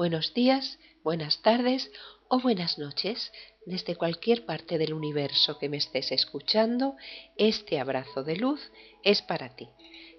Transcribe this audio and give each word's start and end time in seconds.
buenos 0.00 0.32
días, 0.32 0.78
buenas 1.04 1.42
tardes 1.42 1.92
o 2.30 2.40
buenas 2.40 2.78
noches 2.78 3.30
desde 3.66 3.96
cualquier 3.96 4.46
parte 4.46 4.78
del 4.78 4.94
universo 4.94 5.58
que 5.58 5.68
me 5.68 5.76
estés 5.76 6.10
escuchando. 6.10 6.96
Este 7.36 7.78
abrazo 7.78 8.24
de 8.24 8.36
luz 8.36 8.62
es 9.02 9.20
para 9.20 9.54
ti. 9.56 9.68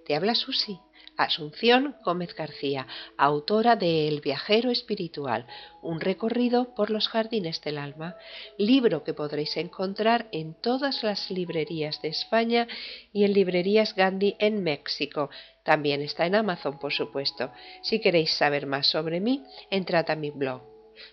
Te 0.06 0.16
habla 0.16 0.36
Susi 0.36 0.80
Asunción 1.22 1.96
Gómez 2.04 2.34
García, 2.34 2.88
autora 3.16 3.76
de 3.76 4.08
El 4.08 4.22
viajero 4.22 4.72
espiritual, 4.72 5.46
un 5.84 6.02
recorrido 6.02 6.74
por 6.74 6.90
los 6.90 7.08
jardines 7.08 7.62
del 7.62 7.78
alma, 7.78 8.16
libro 8.58 9.04
que 9.04 9.14
podréis 9.14 9.56
encontrar 9.58 10.28
en 10.32 10.56
todas 10.56 11.04
las 11.04 11.30
librerías 11.30 12.02
de 12.02 12.08
España 12.08 12.68
y 13.14 13.24
en 13.24 13.34
librerías 13.34 13.94
Gandhi 13.96 14.36
en 14.40 14.64
México. 14.64 15.30
También 15.64 16.02
está 16.02 16.26
en 16.26 16.34
Amazon, 16.34 16.80
por 16.80 16.92
supuesto. 16.92 17.52
Si 17.84 18.02
queréis 18.02 18.32
saber 18.32 18.66
más 18.66 18.88
sobre 18.88 19.20
mí, 19.20 19.44
entrad 19.70 20.10
a 20.10 20.16
mi 20.16 20.32
blog. 20.32 20.64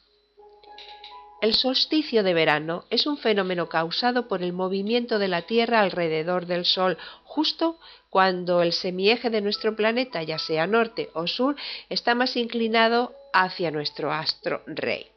El 1.40 1.54
solsticio 1.54 2.24
de 2.24 2.34
verano 2.34 2.86
es 2.90 3.06
un 3.06 3.18
fenómeno 3.18 3.70
causado 3.70 4.28
por 4.28 4.42
el 4.42 4.54
movimiento 4.54 5.20
de 5.20 5.28
la 5.28 5.44
Tierra 5.44 5.82
alrededor 5.82 6.48
del 6.48 6.66
Sol, 6.66 6.98
justo 7.26 7.78
cuando 8.10 8.64
el 8.64 8.74
semieje 8.74 9.30
de 9.30 9.42
nuestro 9.42 9.76
planeta, 9.76 10.24
ya 10.24 10.40
sea 10.40 10.66
norte 10.66 11.12
o 11.14 11.28
sur, 11.28 11.56
está 11.90 12.16
más 12.16 12.36
inclinado 12.36 13.14
hacia 13.34 13.70
nuestro 13.70 14.12
astro 14.12 14.64
rey. 14.66 15.08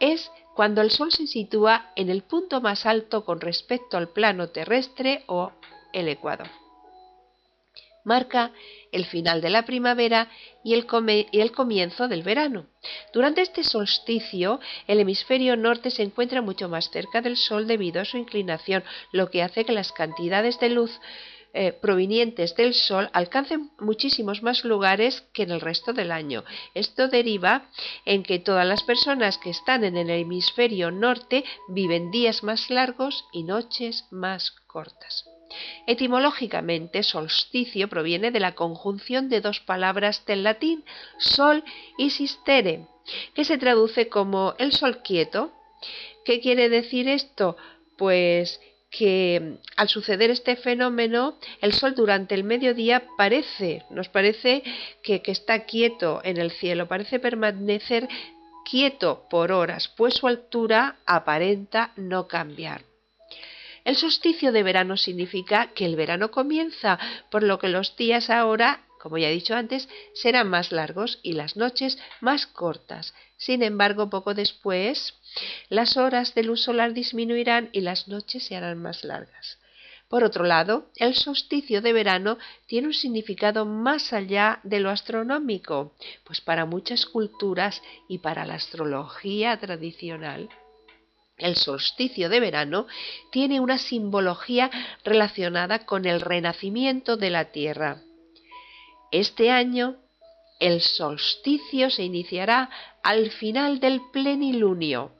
Es 0.00 0.30
cuando 0.54 0.80
el 0.80 0.90
Sol 0.90 1.12
se 1.12 1.26
sitúa 1.26 1.92
en 1.94 2.08
el 2.08 2.22
punto 2.22 2.62
más 2.62 2.86
alto 2.86 3.26
con 3.26 3.40
respecto 3.40 3.98
al 3.98 4.08
plano 4.08 4.48
terrestre 4.48 5.24
o 5.26 5.52
el 5.92 6.08
ecuador 6.08 6.63
marca 8.04 8.52
el 8.92 9.06
final 9.06 9.40
de 9.40 9.50
la 9.50 9.64
primavera 9.64 10.28
y 10.62 10.74
el, 10.74 10.86
comienzo 11.52 12.08
del 12.08 12.22
verano. 12.22 12.66
Durante 13.12 13.40
este 13.40 13.64
solsticio, 13.64 14.60
el 14.86 15.00
hemisferio 15.00 15.56
norte 15.56 15.90
se 15.90 16.02
encuentra 16.02 16.42
mucho 16.42 16.68
más 16.68 16.90
cerca 16.90 17.20
del 17.20 17.36
Sol 17.36 17.66
debido 17.66 18.00
a 18.00 18.04
su 18.04 18.16
inclinación, 18.16 18.84
lo 19.12 19.30
que 19.30 19.42
hace 19.42 19.64
que 19.64 19.72
las 19.72 19.92
cantidades 19.92 20.60
de 20.60 20.70
luz 20.70 21.00
eh, 21.56 21.72
provenientes 21.72 22.56
del 22.56 22.74
Sol 22.74 23.10
alcancen 23.12 23.70
muchísimos 23.78 24.42
más 24.42 24.64
lugares 24.64 25.22
que 25.32 25.44
en 25.44 25.52
el 25.52 25.60
resto 25.60 25.92
del 25.92 26.10
año. 26.10 26.44
Esto 26.74 27.08
deriva 27.08 27.68
en 28.04 28.22
que 28.22 28.38
todas 28.38 28.66
las 28.66 28.82
personas 28.82 29.38
que 29.38 29.50
están 29.50 29.84
en 29.84 29.96
el 29.96 30.10
hemisferio 30.10 30.90
norte 30.90 31.44
viven 31.68 32.10
días 32.10 32.42
más 32.42 32.70
largos 32.70 33.24
y 33.32 33.44
noches 33.44 34.06
más 34.10 34.50
cortas. 34.66 35.33
Etimológicamente, 35.86 37.02
solsticio 37.02 37.88
proviene 37.88 38.30
de 38.30 38.40
la 38.40 38.54
conjunción 38.54 39.28
de 39.28 39.40
dos 39.40 39.60
palabras 39.60 40.24
del 40.26 40.42
latín, 40.42 40.84
sol 41.18 41.62
y 41.98 42.10
sistere, 42.10 42.86
que 43.34 43.44
se 43.44 43.58
traduce 43.58 44.08
como 44.08 44.54
el 44.58 44.72
sol 44.72 45.02
quieto. 45.02 45.52
¿Qué 46.24 46.40
quiere 46.40 46.68
decir 46.68 47.08
esto? 47.08 47.56
Pues 47.96 48.60
que 48.90 49.58
al 49.76 49.88
suceder 49.88 50.30
este 50.30 50.54
fenómeno, 50.54 51.36
el 51.60 51.72
Sol 51.72 51.96
durante 51.96 52.36
el 52.36 52.44
mediodía 52.44 53.02
parece, 53.16 53.82
nos 53.90 54.08
parece 54.08 54.62
que, 55.02 55.20
que, 55.20 55.32
está 55.32 55.64
quieto 55.64 56.20
en 56.22 56.36
el 56.36 56.52
cielo, 56.52 56.86
parece 56.86 57.18
permanecer 57.18 58.08
quieto 58.64 59.26
por 59.28 59.50
horas, 59.50 59.92
pues 59.96 60.14
su 60.14 60.28
altura 60.28 60.96
aparenta 61.06 61.92
no 61.96 62.28
cambiar. 62.28 62.82
El 63.84 63.96
solsticio 63.96 64.50
de 64.50 64.62
verano 64.62 64.96
significa 64.96 65.72
que 65.74 65.84
el 65.84 65.94
verano 65.94 66.30
comienza, 66.30 66.98
por 67.30 67.42
lo 67.42 67.58
que 67.58 67.68
los 67.68 67.96
días 67.96 68.30
ahora, 68.30 68.86
como 68.98 69.18
ya 69.18 69.28
he 69.28 69.34
dicho 69.34 69.54
antes, 69.54 69.90
serán 70.14 70.48
más 70.48 70.72
largos 70.72 71.20
y 71.22 71.34
las 71.34 71.56
noches 71.56 71.98
más 72.20 72.46
cortas. 72.46 73.14
Sin 73.36 73.62
embargo, 73.62 74.08
poco 74.08 74.32
después, 74.32 75.14
las 75.68 75.98
horas 75.98 76.34
de 76.34 76.44
luz 76.44 76.62
solar 76.62 76.94
disminuirán 76.94 77.68
y 77.72 77.82
las 77.82 78.08
noches 78.08 78.44
se 78.44 78.56
harán 78.56 78.80
más 78.80 79.04
largas. 79.04 79.58
Por 80.08 80.24
otro 80.24 80.44
lado, 80.44 80.90
el 80.96 81.14
solsticio 81.14 81.82
de 81.82 81.92
verano 81.92 82.38
tiene 82.66 82.86
un 82.86 82.94
significado 82.94 83.66
más 83.66 84.12
allá 84.12 84.60
de 84.62 84.80
lo 84.80 84.88
astronómico, 84.90 85.94
pues 86.24 86.40
para 86.40 86.64
muchas 86.64 87.04
culturas 87.04 87.82
y 88.08 88.18
para 88.18 88.46
la 88.46 88.54
astrología 88.54 89.58
tradicional, 89.58 90.48
el 91.44 91.56
solsticio 91.56 92.30
de 92.30 92.40
verano 92.40 92.86
tiene 93.30 93.60
una 93.60 93.76
simbología 93.76 94.70
relacionada 95.04 95.84
con 95.84 96.06
el 96.06 96.22
renacimiento 96.22 97.18
de 97.18 97.28
la 97.28 97.52
Tierra. 97.52 98.00
Este 99.12 99.50
año 99.50 99.96
el 100.58 100.80
solsticio 100.80 101.90
se 101.90 102.02
iniciará 102.02 102.70
al 103.02 103.30
final 103.30 103.78
del 103.78 104.00
plenilunio. 104.10 105.12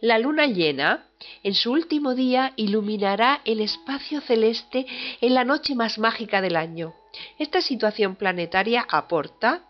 La 0.00 0.20
luna 0.20 0.46
llena, 0.46 1.06
en 1.42 1.54
su 1.54 1.72
último 1.72 2.14
día, 2.14 2.52
iluminará 2.54 3.40
el 3.44 3.60
espacio 3.60 4.20
celeste 4.20 4.86
en 5.20 5.34
la 5.34 5.44
noche 5.44 5.74
más 5.74 5.98
mágica 5.98 6.40
del 6.40 6.54
año. 6.54 6.94
Esta 7.40 7.60
situación 7.60 8.14
planetaria 8.14 8.86
aporta 8.88 9.64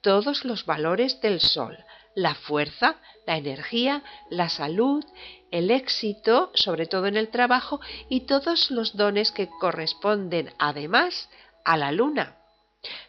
todos 0.00 0.44
los 0.44 0.64
valores 0.64 1.20
del 1.20 1.40
Sol, 1.40 1.76
la 2.14 2.34
fuerza, 2.34 3.00
la 3.28 3.36
energía, 3.36 4.02
la 4.30 4.48
salud, 4.48 5.04
el 5.50 5.70
éxito, 5.70 6.50
sobre 6.54 6.86
todo 6.86 7.08
en 7.08 7.18
el 7.18 7.28
trabajo, 7.28 7.78
y 8.08 8.20
todos 8.20 8.70
los 8.70 8.96
dones 8.96 9.32
que 9.32 9.50
corresponden 9.60 10.50
además 10.58 11.28
a 11.62 11.76
la 11.76 11.92
luna. 11.92 12.38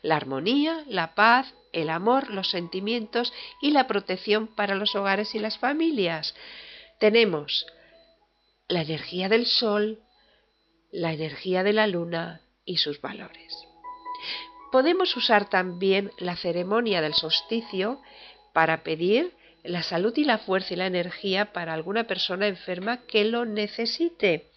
La 0.01 0.17
armonía, 0.17 0.83
la 0.87 1.15
paz, 1.15 1.53
el 1.71 1.89
amor, 1.89 2.31
los 2.31 2.49
sentimientos 2.49 3.31
y 3.61 3.71
la 3.71 3.87
protección 3.87 4.47
para 4.47 4.75
los 4.75 4.93
hogares 4.93 5.35
y 5.35 5.39
las 5.39 5.57
familias. 5.57 6.35
Tenemos 6.99 7.65
la 8.67 8.81
energía 8.81 9.29
del 9.29 9.45
sol, 9.45 9.99
la 10.91 11.13
energía 11.13 11.63
de 11.63 11.71
la 11.71 11.87
luna 11.87 12.41
y 12.65 12.75
sus 12.79 12.99
valores. 12.99 13.55
Podemos 14.69 15.15
usar 15.15 15.49
también 15.49 16.11
la 16.17 16.35
ceremonia 16.35 16.99
del 16.99 17.13
solsticio 17.13 18.01
para 18.51 18.83
pedir 18.83 19.38
la 19.63 19.83
salud 19.83 20.13
y 20.15 20.23
la 20.23 20.37
fuerza 20.39 20.73
y 20.73 20.77
la 20.77 20.87
energía 20.87 21.51
para 21.51 21.73
alguna 21.73 22.05
persona 22.05 22.47
enferma 22.47 23.05
que 23.05 23.25
lo 23.25 23.45
necesite, 23.45 24.51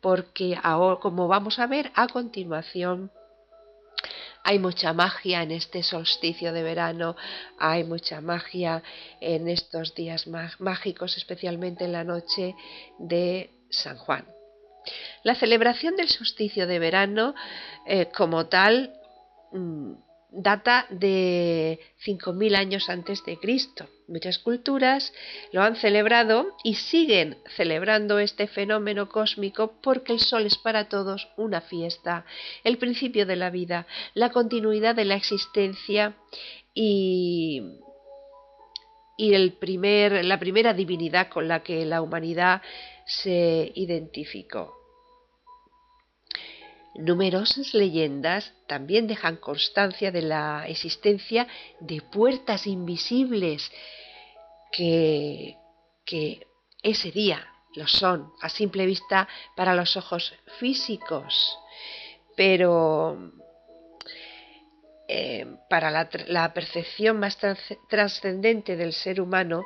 porque 0.00 0.58
ahora, 0.62 1.00
como 1.00 1.28
vamos 1.28 1.58
a 1.58 1.66
ver 1.66 1.90
a 1.94 2.08
continuación, 2.08 3.10
hay 4.44 4.60
mucha 4.60 4.92
magia 4.92 5.42
en 5.42 5.50
este 5.50 5.82
solsticio 5.82 6.52
de 6.52 6.62
verano, 6.62 7.16
hay 7.58 7.82
mucha 7.82 8.20
magia 8.20 8.82
en 9.20 9.48
estos 9.48 9.94
días 9.96 10.28
mágicos, 10.60 11.16
especialmente 11.16 11.84
en 11.84 11.92
la 11.92 12.04
noche 12.04 12.54
de 12.98 13.50
San 13.70 13.96
Juan. 13.98 14.24
La 15.24 15.34
celebración 15.34 15.96
del 15.96 16.08
solsticio 16.08 16.68
de 16.68 16.78
verano, 16.78 17.34
eh, 17.86 18.08
como 18.16 18.46
tal, 18.46 18.92
mm, 19.50 19.94
data 20.30 20.86
de 20.90 21.80
5.000 22.04 22.54
años 22.54 22.88
antes 22.88 23.24
de 23.24 23.38
Cristo. 23.38 23.88
Muchas 24.08 24.38
culturas 24.38 25.12
lo 25.50 25.62
han 25.62 25.74
celebrado 25.74 26.56
y 26.62 26.74
siguen 26.74 27.38
celebrando 27.56 28.20
este 28.20 28.46
fenómeno 28.46 29.08
cósmico 29.08 29.74
porque 29.82 30.12
el 30.12 30.20
sol 30.20 30.46
es 30.46 30.56
para 30.58 30.88
todos 30.88 31.28
una 31.36 31.60
fiesta, 31.60 32.24
el 32.62 32.78
principio 32.78 33.26
de 33.26 33.34
la 33.34 33.50
vida, 33.50 33.86
la 34.14 34.30
continuidad 34.30 34.94
de 34.94 35.06
la 35.06 35.16
existencia 35.16 36.14
y 36.72 37.80
el 39.18 39.54
primer, 39.54 40.24
la 40.24 40.38
primera 40.38 40.72
divinidad 40.72 41.28
con 41.28 41.48
la 41.48 41.64
que 41.64 41.84
la 41.84 42.00
humanidad 42.00 42.62
se 43.06 43.72
identificó. 43.74 44.85
Numerosas 46.98 47.74
leyendas 47.74 48.52
también 48.66 49.06
dejan 49.06 49.36
constancia 49.36 50.10
de 50.10 50.22
la 50.22 50.66
existencia 50.66 51.46
de 51.80 52.00
puertas 52.00 52.66
invisibles 52.66 53.70
que, 54.72 55.56
que 56.04 56.46
ese 56.82 57.10
día 57.10 57.46
lo 57.74 57.86
son 57.86 58.32
a 58.40 58.48
simple 58.48 58.86
vista 58.86 59.28
para 59.54 59.74
los 59.74 59.96
ojos 59.96 60.34
físicos, 60.58 61.58
pero 62.34 63.32
eh, 65.08 65.46
para 65.70 65.90
la, 65.90 66.52
percepción 66.52 67.20
más 67.20 67.38
trascendente 67.88 68.76
del 68.76 68.92
ser 68.92 69.20
humano, 69.20 69.64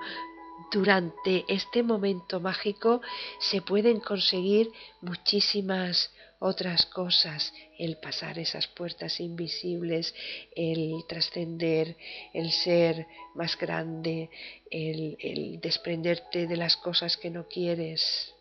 durante 0.70 1.44
este 1.48 1.82
momento 1.82 2.40
mágico 2.40 3.00
se 3.38 3.62
pueden 3.62 4.00
conseguir 4.00 4.70
muchísimas 5.00 6.12
otras 6.40 6.86
cosas, 6.86 7.52
el 7.78 7.98
pasar 7.98 8.38
esas 8.38 8.66
puertas 8.66 9.20
invisibles, 9.20 10.14
el 10.56 11.04
trascender, 11.06 11.96
el 12.32 12.50
ser 12.50 13.06
más 13.34 13.56
grande, 13.58 14.30
el, 14.70 15.60
desprenderte 15.60 16.46
de 16.46 16.56
las 16.56 16.76
cosas 16.78 17.18
que 17.18 17.30
no 17.30 17.46
quieres, 17.46 18.34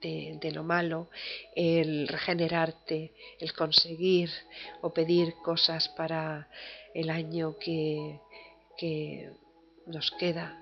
de, 0.00 0.52
lo 0.52 0.62
malo, 0.62 1.08
el 1.56 2.06
regenerarte, 2.06 3.12
el 3.40 3.52
conseguir 3.54 4.30
o 4.80 4.94
pedir 4.94 5.34
cosas 5.42 5.88
para 5.88 6.48
el 6.94 7.10
año 7.10 7.58
que, 7.58 8.20
que 8.78 9.32
nos 9.86 10.12
queda 10.12 10.60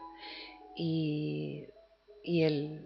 y, 0.74 1.64
y 2.22 2.42
el 2.44 2.80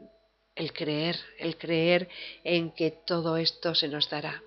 el 0.58 0.72
creer, 0.72 1.16
el 1.38 1.56
creer 1.56 2.08
en 2.44 2.72
que 2.72 2.90
todo 2.90 3.37
esto 3.37 3.75
se 3.75 3.88
nos 3.88 4.10
dará. 4.10 4.43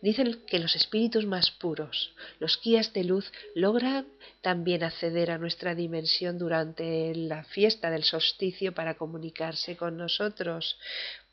Dicen 0.00 0.42
que 0.46 0.60
los 0.60 0.76
espíritus 0.76 1.26
más 1.26 1.50
puros, 1.50 2.14
los 2.38 2.58
guías 2.62 2.92
de 2.94 3.04
luz, 3.04 3.30
logran 3.54 4.06
también 4.40 4.82
acceder 4.82 5.30
a 5.30 5.38
nuestra 5.38 5.74
dimensión 5.74 6.38
durante 6.38 7.14
la 7.14 7.44
fiesta 7.44 7.90
del 7.90 8.04
solsticio 8.04 8.72
para 8.72 8.94
comunicarse 8.94 9.76
con 9.76 9.98
nosotros 9.98 10.78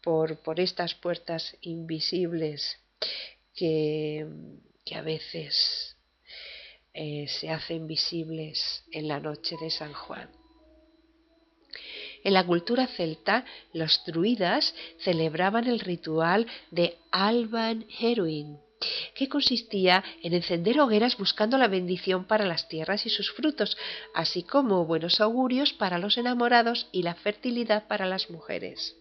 por, 0.02 0.40
por 0.40 0.60
estas 0.60 0.96
puertas 0.96 1.56
invisibles 1.62 2.78
que, 3.56 4.26
que 4.84 4.96
a 4.96 5.02
veces 5.02 5.96
eh, 6.94 7.28
se 7.28 7.50
hacen 7.50 7.88
visibles 7.88 8.84
en 8.92 9.08
la 9.08 9.20
noche 9.20 9.56
de 9.62 9.70
San 9.70 9.94
Juan. 9.94 10.30
En 12.28 12.34
la 12.34 12.46
cultura 12.46 12.88
celta, 12.88 13.46
los 13.72 14.04
druidas 14.06 14.76
celebraban 15.00 15.66
el 15.66 15.80
ritual 15.80 16.46
de 16.72 16.98
Alban 17.10 17.86
Heroin, 18.02 18.58
que 19.16 19.30
consistía 19.30 20.04
en 20.22 20.34
encender 20.34 20.78
hogueras 20.82 21.16
buscando 21.16 21.58
la 21.58 21.70
bendición 21.70 22.26
para 22.26 22.46
las 22.46 22.68
tierras 22.68 23.06
y 23.06 23.10
sus 23.10 23.32
frutos, 23.32 23.78
así 24.14 24.44
como 24.44 24.84
buenos 24.84 25.22
augurios 25.22 25.72
para 25.72 26.00
los 26.00 26.18
enamorados 26.18 26.90
y 26.92 27.04
la 27.04 27.16
fertilidad 27.16 27.88
para 27.88 28.06
las 28.06 28.30
mujeres. 28.30 28.98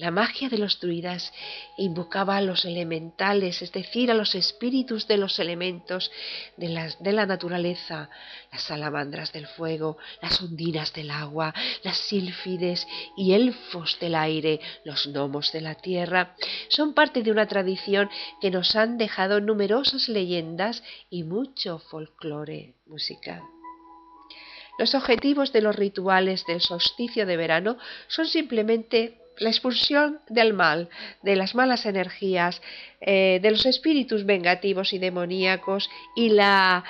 La 0.00 0.10
magia 0.10 0.48
de 0.48 0.56
los 0.56 0.80
druidas 0.80 1.30
invocaba 1.76 2.38
a 2.38 2.40
los 2.40 2.64
elementales, 2.64 3.60
es 3.60 3.70
decir, 3.70 4.10
a 4.10 4.14
los 4.14 4.34
espíritus 4.34 5.06
de 5.06 5.18
los 5.18 5.38
elementos 5.38 6.10
de 6.56 6.70
la, 6.70 7.26
naturaleza, 7.26 8.08
las 8.50 8.62
salamandras 8.62 9.30
del 9.34 9.46
fuego, 9.46 9.98
las 10.22 10.40
ondinas 10.40 10.94
del 10.94 11.10
agua, 11.10 11.52
las 11.82 11.98
sílfides 11.98 12.88
y 13.14 13.34
elfos 13.34 13.98
del 14.00 14.14
aire, 14.14 14.62
los 14.86 15.06
gnomos 15.06 15.52
de 15.52 15.60
la 15.60 15.74
tierra, 15.74 16.34
son 16.68 16.94
parte 16.94 17.22
de 17.22 17.30
una 17.30 17.46
tradición 17.46 18.08
que 18.40 18.50
nos 18.50 18.76
han 18.76 18.96
dejado 18.96 19.42
numerosas 19.42 20.08
leyendas 20.08 20.82
y 21.10 21.24
mucho 21.24 21.78
folclore 21.78 22.72
musical. 22.86 23.42
Los 24.78 24.94
objetivos 24.94 25.52
de 25.52 25.60
los 25.60 25.76
rituales 25.76 26.46
del 26.46 26.62
solsticio 26.62 27.26
de 27.26 27.36
verano 27.36 27.76
son 28.08 28.26
simplemente 28.26 29.19
la 29.40 29.48
expulsión 29.48 30.20
del 30.28 30.52
mal, 30.52 30.88
de 31.22 31.34
las 31.34 31.54
malas 31.54 31.86
energías, 31.86 32.62
eh, 33.00 33.40
de 33.42 33.50
los 33.50 33.66
espíritus 33.66 34.24
vengativos 34.24 34.92
y 34.92 34.98
demoníacos 34.98 35.90
y 36.14 36.28
la 36.28 36.84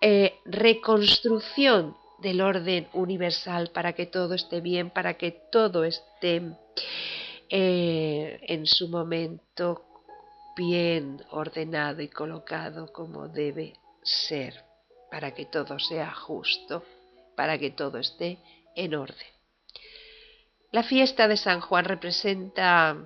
eh, 0.00 0.34
reconstrucción 0.46 1.96
del 2.18 2.40
orden 2.40 2.88
universal 2.94 3.70
para 3.72 3.92
que 3.92 4.06
todo 4.06 4.34
esté 4.34 4.60
bien, 4.60 4.90
para 4.90 5.14
que 5.14 5.30
todo 5.30 5.84
esté 5.84 6.42
eh, 7.50 8.40
en 8.42 8.66
su 8.66 8.88
momento 8.88 9.84
bien 10.56 11.22
ordenado 11.30 12.00
y 12.02 12.08
colocado 12.08 12.92
como 12.92 13.28
debe 13.28 13.74
ser, 14.02 14.64
para 15.10 15.32
que 15.34 15.46
todo 15.46 15.78
sea 15.78 16.12
justo, 16.12 16.82
para 17.36 17.58
que 17.58 17.70
todo 17.70 17.98
esté 17.98 18.38
en 18.74 18.94
orden. 18.94 19.39
La 20.72 20.84
fiesta 20.84 21.26
de 21.26 21.36
San 21.36 21.60
Juan 21.60 21.84
representa 21.84 22.96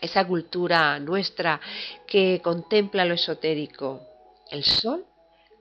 esa 0.00 0.26
cultura 0.26 0.98
nuestra 0.98 1.60
que 2.06 2.40
contempla 2.42 3.04
lo 3.04 3.14
esotérico, 3.14 4.02
el 4.50 4.64
sol 4.64 5.06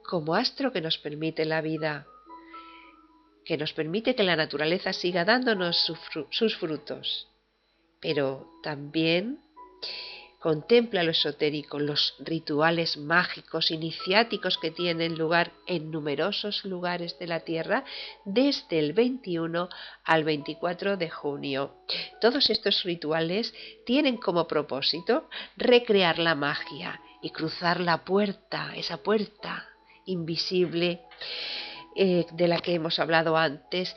como 0.03 0.33
astro 0.33 0.71
que 0.71 0.81
nos 0.81 0.97
permite 0.97 1.45
la 1.45 1.61
vida, 1.61 2.07
que 3.45 3.57
nos 3.57 3.73
permite 3.73 4.15
que 4.15 4.23
la 4.23 4.35
naturaleza 4.35 4.91
siga 4.91 5.23
dándonos 5.23 5.77
sus 6.31 6.57
frutos, 6.57 7.27
pero 7.99 8.49
también 8.63 9.39
Contempla 10.39 11.01
lo 11.01 11.11
esotérico, 11.11 11.79
los 11.79 12.15
rituales 12.19 12.95
mágicos, 12.95 13.71
iniciáticos 13.71 14.59
que 14.59 14.69
tienen 14.69 15.17
lugar 15.17 15.51
en 15.65 15.89
numerosos 15.89 16.63
lugares 16.63 17.17
de 17.17 17.25
la 17.25 17.39
Tierra 17.39 17.83
desde 18.23 18.77
el 18.77 18.93
21 18.93 19.67
al 20.03 20.23
24 20.23 20.95
de 20.95 21.09
junio. 21.09 21.77
Todos 22.21 22.51
estos 22.51 22.83
rituales 22.83 23.51
tienen 23.83 24.17
como 24.17 24.47
propósito 24.47 25.27
recrear 25.55 26.19
la 26.19 26.35
magia 26.35 27.01
y 27.23 27.31
cruzar 27.31 27.79
la 27.79 28.05
puerta, 28.05 28.73
esa 28.75 28.97
puerta 28.97 29.67
invisible 30.05 31.01
eh, 31.95 32.27
de 32.31 32.47
la 32.47 32.59
que 32.59 32.75
hemos 32.75 32.99
hablado 32.99 33.37
antes, 33.37 33.95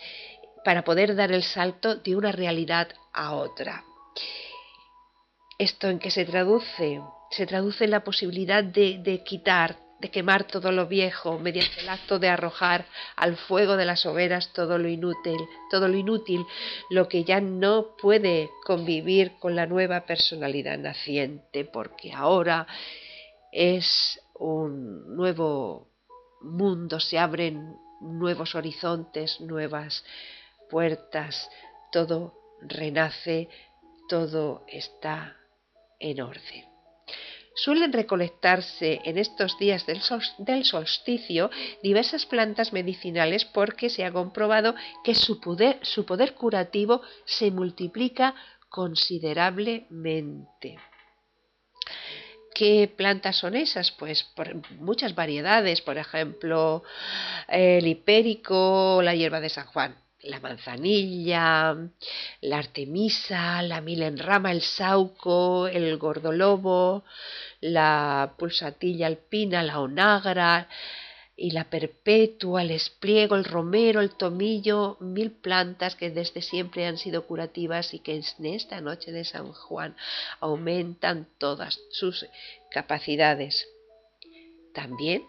para 0.64 0.84
poder 0.84 1.14
dar 1.16 1.32
el 1.32 1.42
salto 1.42 1.96
de 1.96 2.16
una 2.16 2.32
realidad 2.32 2.88
a 3.12 3.34
otra. 3.34 3.84
¿Esto 5.60 5.88
en 5.88 5.98
qué 5.98 6.10
se 6.10 6.24
traduce? 6.24 7.02
Se 7.30 7.44
traduce 7.44 7.84
en 7.84 7.90
la 7.90 8.02
posibilidad 8.02 8.64
de, 8.64 9.22
quitar, 9.26 9.76
de 9.98 10.10
quemar 10.10 10.44
todo 10.44 10.72
lo 10.72 10.86
viejo 10.86 11.38
mediante 11.38 11.80
el 11.80 11.90
acto 11.90 12.18
de 12.18 12.30
arrojar 12.30 12.86
al 13.14 13.36
fuego 13.36 13.76
de 13.76 13.84
las 13.84 14.06
hogueras 14.06 14.54
todo 14.54 14.78
lo 14.78 14.88
inútil, 14.88 15.36
todo 15.70 15.86
lo 15.86 15.98
inútil, 15.98 16.46
lo 16.88 17.08
que 17.08 17.24
ya 17.24 17.42
no 17.42 17.94
puede 18.00 18.48
convivir 18.64 19.32
con 19.38 19.54
la 19.54 19.66
nueva 19.66 20.06
personalidad 20.06 20.78
naciente, 20.78 21.66
porque 21.66 22.10
ahora 22.14 22.66
es 23.52 24.18
un 24.38 25.14
nuevo 25.14 25.90
mundo, 26.40 27.00
se 27.00 27.18
abren 27.18 27.76
nuevos 28.00 28.54
horizontes, 28.54 29.42
nuevas 29.42 30.06
puertas, 30.70 31.50
todo 31.92 32.32
renace, 32.62 33.50
todo 34.08 34.64
está 34.66 35.36
en 36.00 36.20
orden. 36.20 36.64
Suelen 37.54 37.92
recolectarse 37.92 39.00
en 39.04 39.18
estos 39.18 39.56
días 39.58 39.84
del, 39.84 40.00
solsticio 40.64 41.50
diversas 41.82 42.24
plantas 42.24 42.72
medicinales 42.72 43.44
porque 43.44 43.90
se 43.90 44.04
ha 44.04 44.12
comprobado 44.12 44.76
que 45.04 45.14
su 45.14 45.40
poder, 45.40 45.78
su 45.82 46.06
poder 46.06 46.34
curativo 46.34 47.02
se 47.26 47.50
multiplica 47.50 48.34
considerablemente. 48.70 50.78
¿Qué 52.54 52.90
plantas 52.96 53.36
son 53.36 53.56
esas? 53.56 53.92
Pues 53.92 54.32
muchas 54.78 55.14
variedades, 55.14 55.82
por 55.82 55.98
ejemplo, 55.98 56.82
el 57.48 57.86
hipérico, 57.86 59.02
la 59.02 59.14
hierba 59.14 59.40
de 59.40 59.50
San 59.50 59.66
Juan 59.66 59.96
la 60.22 60.40
manzanilla, 60.40 61.76
la 62.42 62.58
artemisa, 62.58 63.62
la 63.62 63.80
milenrama, 63.80 64.52
el 64.52 64.62
sauco, 64.62 65.66
el 65.66 65.96
gordolobo, 65.96 67.04
la 67.60 68.34
pulsatilla 68.38 69.06
alpina, 69.06 69.62
la 69.62 69.80
onagra 69.80 70.68
y 71.36 71.52
la 71.52 71.70
perpetua, 71.70 72.62
el 72.62 72.70
espliego, 72.70 73.34
el 73.34 73.44
romero, 73.44 74.02
el 74.02 74.10
tomillo, 74.10 74.98
mil 75.00 75.30
plantas 75.30 75.96
que 75.96 76.10
desde 76.10 76.42
siempre 76.42 76.86
han 76.86 76.98
sido 76.98 77.26
curativas 77.26 77.94
y 77.94 78.00
que 78.00 78.14
en 78.14 78.46
esta 78.46 78.80
noche 78.82 79.12
de 79.12 79.24
San 79.24 79.52
Juan 79.52 79.96
aumentan 80.40 81.28
todas 81.38 81.80
sus 81.92 82.26
capacidades. 82.70 83.66
También 84.74 85.24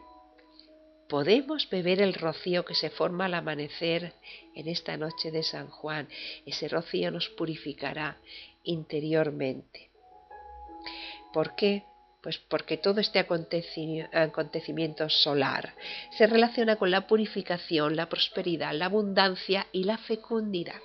podemos 1.11 1.69
beber 1.69 2.01
el 2.01 2.13
rocío 2.13 2.63
que 2.63 2.73
se 2.73 2.89
forma 2.89 3.25
al 3.25 3.33
amanecer 3.33 4.13
en 4.55 4.69
esta 4.69 4.95
noche 4.95 5.29
de 5.29 5.43
San 5.43 5.67
Juan. 5.67 6.07
Ese 6.45 6.69
rocío 6.69 7.11
nos 7.11 7.27
purificará 7.27 8.17
interiormente. 8.63 9.89
¿Por 11.33 11.53
qué? 11.57 11.83
Pues 12.23 12.37
porque 12.37 12.77
todo 12.77 13.01
este 13.01 13.19
acontecimiento 13.19 15.09
solar 15.09 15.73
se 16.17 16.27
relaciona 16.27 16.77
con 16.77 16.91
la 16.91 17.07
purificación, 17.07 17.97
la 17.97 18.07
prosperidad, 18.07 18.73
la 18.73 18.85
abundancia 18.85 19.67
y 19.73 19.83
la 19.83 19.97
fecundidad. 19.97 20.79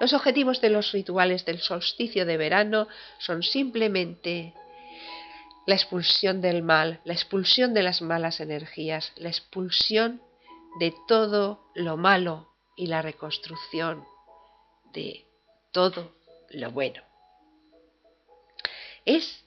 Los 0.00 0.12
objetivos 0.12 0.60
de 0.60 0.70
los 0.70 0.90
rituales 0.90 1.44
del 1.44 1.60
solsticio 1.60 2.26
de 2.26 2.36
verano 2.36 2.88
son 3.20 3.44
simplemente 3.44 4.54
la 5.70 5.76
expulsión 5.76 6.40
del 6.40 6.64
mal, 6.64 7.00
la 7.04 7.12
expulsión 7.12 7.74
de 7.74 7.84
las 7.84 8.02
malas 8.02 8.40
energías, 8.40 9.12
la 9.14 9.28
expulsión 9.28 10.20
de 10.80 10.92
todo 11.06 11.70
lo 11.76 11.96
malo 11.96 12.48
y 12.76 12.88
la 12.88 13.02
reconstrucción 13.02 14.04
de 14.92 15.26
todo 15.70 16.16
lo 16.48 16.72
bueno. 16.72 17.04
Es 19.04 19.44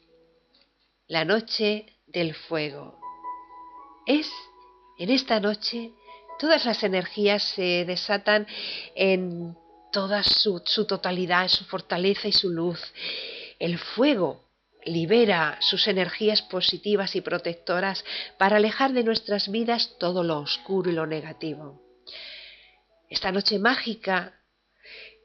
la 1.08 1.26
noche 1.26 1.88
del 2.08 2.34
fuego. 2.34 2.98
Es 4.06 4.32
en 4.98 5.10
esta 5.10 5.42
noche 5.42 5.92
todas 6.40 6.64
las 6.64 6.84
energías 6.84 7.44
se 7.44 7.84
desatan 7.84 8.48
en 8.96 9.58
toda 9.92 10.24
su, 10.24 10.62
su 10.64 10.88
totalidad, 10.88 11.50
su 11.50 11.66
fortaleza 11.66 12.30
y 12.30 12.32
su 12.32 12.50
luz. 12.50 12.80
El 13.60 13.78
fuego 13.78 14.43
libera 14.86 15.58
sus 15.60 15.88
energías 15.88 16.42
positivas 16.42 17.16
y 17.16 17.22
protectoras 17.22 18.04
para 18.38 18.58
alejar 18.58 18.94
de 18.94 19.04
nuestras 19.04 19.50
vidas 19.50 19.96
todo 20.00 20.24
lo 20.24 20.40
oscuro 20.40 20.90
y 20.90 20.94
lo 20.94 21.06
negativo. 21.06 21.82
Esta 23.10 23.32
noche 23.32 23.60
mágica 23.60 24.34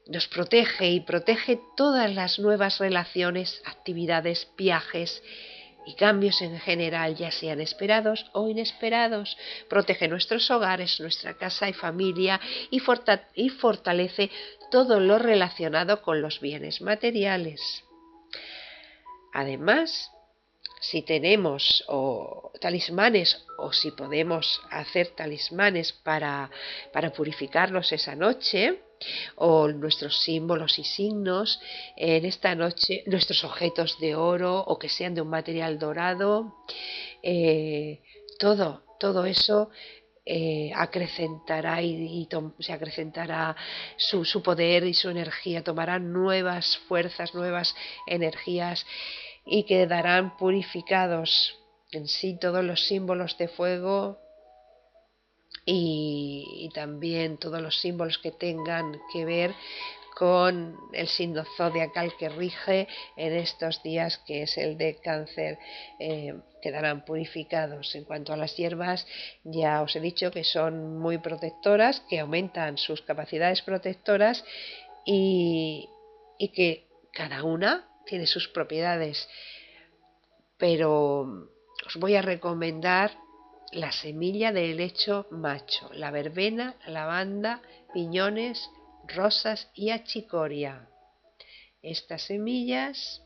nos 0.07 0.27
protege 0.27 0.89
y 0.89 0.99
protege 1.01 1.59
todas 1.77 2.13
las 2.13 2.39
nuevas 2.39 2.79
relaciones, 2.79 3.61
actividades, 3.65 4.47
viajes 4.57 5.21
y 5.85 5.95
cambios 5.95 6.41
en 6.41 6.59
general, 6.59 7.15
ya 7.15 7.31
sean 7.31 7.61
esperados 7.61 8.25
o 8.33 8.49
inesperados. 8.49 9.37
Protege 9.69 10.07
nuestros 10.07 10.49
hogares, 10.51 10.99
nuestra 10.99 11.35
casa 11.35 11.69
y 11.69 11.73
familia 11.73 12.39
y, 12.69 12.79
fortalece 12.79 14.29
todo 14.71 14.99
lo 14.99 15.19
relacionado 15.19 16.01
con 16.01 16.21
los 16.21 16.39
bienes 16.41 16.81
materiales. 16.81 17.83
Además, 19.33 20.11
si 20.79 21.01
tenemos 21.01 21.83
o 21.87 22.51
talismanes 22.61 23.45
o 23.57 23.73
si 23.73 23.91
podemos 23.91 24.61
hacer 24.71 25.09
talismanes 25.15 25.93
para, 25.93 26.49
para 26.93 27.11
purificarnos 27.11 27.91
esa 27.91 28.15
noche, 28.15 28.81
o 29.35 29.67
nuestros 29.69 30.21
símbolos 30.21 30.77
y 30.79 30.83
signos 30.83 31.59
en 31.95 32.25
esta 32.25 32.55
noche, 32.55 33.03
nuestros 33.05 33.43
objetos 33.43 33.97
de 33.99 34.15
oro 34.15 34.59
o 34.59 34.77
que 34.77 34.89
sean 34.89 35.15
de 35.15 35.21
un 35.21 35.29
material 35.29 35.79
dorado, 35.79 36.55
eh, 37.23 38.01
todo, 38.39 38.83
todo 38.99 39.25
eso 39.25 39.69
eh, 40.31 40.71
acrecentará 40.75 41.81
y, 41.81 42.27
se 42.59 42.71
acrecentará 42.71 43.55
su, 43.97 44.43
poder 44.43 44.83
y 44.83 44.93
su 44.93 45.09
energía, 45.09 45.63
tomará 45.63 45.97
nuevas 45.97 46.77
fuerzas, 46.87 47.33
nuevas 47.33 47.75
energías 48.05 48.85
y 49.43 49.63
quedarán 49.63 50.37
purificados 50.37 51.57
en 51.91 52.07
sí 52.07 52.37
todos 52.39 52.63
los 52.63 52.85
símbolos 52.85 53.39
de 53.39 53.47
fuego 53.47 54.19
y, 55.65 56.69
también 56.75 57.39
todos 57.39 57.59
los 57.59 57.81
símbolos 57.81 58.19
que 58.19 58.31
tengan 58.31 59.01
que 59.11 59.25
ver 59.25 59.55
con 60.19 60.75
el 60.91 61.07
signo 61.07 61.45
zodiacal 61.55 62.11
que 62.17 62.27
rige 62.27 62.89
en 63.15 63.31
estos 63.31 63.81
días, 63.83 64.17
que 64.27 64.41
es 64.41 64.57
el 64.57 64.77
de 64.77 64.97
cáncer, 64.97 65.57
eh, 65.97 66.35
quedarán 66.61 67.05
purificados. 67.05 67.95
En 67.95 68.03
cuanto 68.03 68.33
a 68.33 68.37
las 68.37 68.57
hierbas, 68.57 69.07
ya 69.45 69.81
os 69.81 69.95
he 69.95 70.01
dicho 70.01 70.29
que 70.29 70.43
son 70.43 70.99
muy 70.99 71.19
protectoras, 71.19 72.01
que 72.09 72.19
aumentan 72.19 72.77
sus 72.77 73.01
capacidades 73.01 73.61
protectoras 73.61 74.43
y, 75.05 75.87
y 76.37 76.49
que 76.49 76.89
cada 77.13 77.45
una 77.45 77.87
tiene 78.05 78.27
sus 78.27 78.49
propiedades. 78.49 79.25
Pero 80.57 81.47
os 81.87 81.95
voy 81.95 82.15
a 82.15 82.21
recomendar 82.21 83.11
la 83.71 83.93
semilla 83.93 84.51
de 84.51 84.71
helecho 84.71 85.27
macho, 85.31 85.89
la 85.93 86.11
verbena, 86.11 86.75
la 86.87 86.91
lavanda, 86.91 87.61
piñones, 87.93 88.69
rosas 89.15 89.69
y 89.73 89.89
achicoria. 89.91 90.87
Estas 91.81 92.23
semillas 92.23 93.21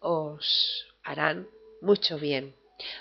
os 0.00 0.86
harán 1.02 1.46
mucho 1.80 2.18
bien. 2.18 2.54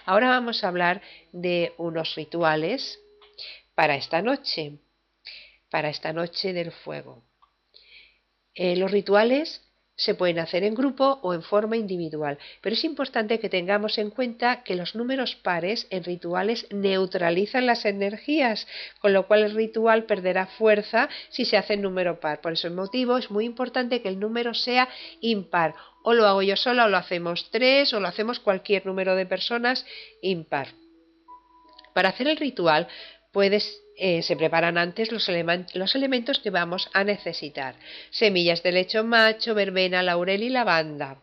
Ahora 0.05 0.29
vamos 0.29 0.63
a 0.63 0.67
hablar 0.67 1.01
de 1.31 1.73
unos 1.77 2.15
rituales 2.15 2.99
para 3.75 3.95
esta 3.95 4.21
noche, 4.21 4.79
para 5.69 5.89
esta 5.89 6.13
noche 6.13 6.53
del 6.53 6.71
fuego. 6.71 7.23
Eh, 8.53 8.77
los 8.77 8.91
rituales 8.91 9.61
se 9.95 10.13
pueden 10.15 10.39
hacer 10.39 10.63
en 10.63 10.75
grupo 10.75 11.19
o 11.21 11.33
en 11.33 11.41
forma 11.41 11.77
individual, 11.77 12.37
pero 12.61 12.73
es 12.73 12.83
importante 12.83 13.39
que 13.39 13.49
tengamos 13.49 13.97
en 13.97 14.09
cuenta 14.09 14.63
que 14.63 14.75
los 14.75 14.95
números 14.95 15.35
pares 15.35 15.87
en 15.89 16.03
rituales 16.03 16.67
neutralizan 16.71 17.65
las 17.65 17.85
energías, 17.85 18.67
con 18.99 19.13
lo 19.13 19.27
cual 19.27 19.43
el 19.43 19.55
ritual 19.55 20.03
perderá 20.03 20.47
fuerza 20.47 21.09
si 21.29 21.45
se 21.45 21.57
hace 21.57 21.73
en 21.73 21.81
número 21.81 22.19
par. 22.19 22.41
Por 22.41 22.53
ese 22.53 22.69
motivo 22.69 23.17
es 23.17 23.31
muy 23.31 23.45
importante 23.45 24.01
que 24.01 24.09
el 24.09 24.19
número 24.19 24.53
sea 24.53 24.89
impar. 25.21 25.75
O 26.03 26.13
lo 26.13 26.27
hago 26.27 26.43
yo 26.43 26.55
sola, 26.55 26.85
o 26.85 26.89
lo 26.89 26.97
hacemos 26.97 27.49
tres, 27.49 27.93
o 27.93 27.99
lo 27.99 28.07
hacemos 28.07 28.39
cualquier 28.39 28.85
número 28.85 29.15
de 29.15 29.25
personas 29.25 29.85
impar. 30.21 30.67
Para 31.93 32.09
hacer 32.09 32.27
el 32.27 32.37
ritual 32.37 32.87
eh, 33.97 34.23
se 34.23 34.35
preparan 34.35 34.77
antes 34.77 35.11
los, 35.11 35.29
los, 35.73 35.95
elementos 35.95 36.39
que 36.39 36.49
vamos 36.49 36.89
a 36.93 37.03
necesitar. 37.03 37.75
Semillas 38.11 38.63
de 38.63 38.71
lecho 38.71 39.03
macho, 39.03 39.55
verbena, 39.55 40.03
laurel 40.03 40.43
y 40.43 40.49
lavanda. 40.49 41.21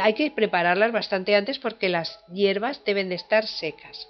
Hay 0.00 0.14
que 0.14 0.30
prepararlas 0.30 0.92
bastante 0.92 1.36
antes 1.36 1.58
porque 1.58 1.88
las 1.88 2.18
hierbas 2.32 2.84
deben 2.84 3.08
de 3.08 3.14
estar 3.14 3.46
secas. 3.46 4.08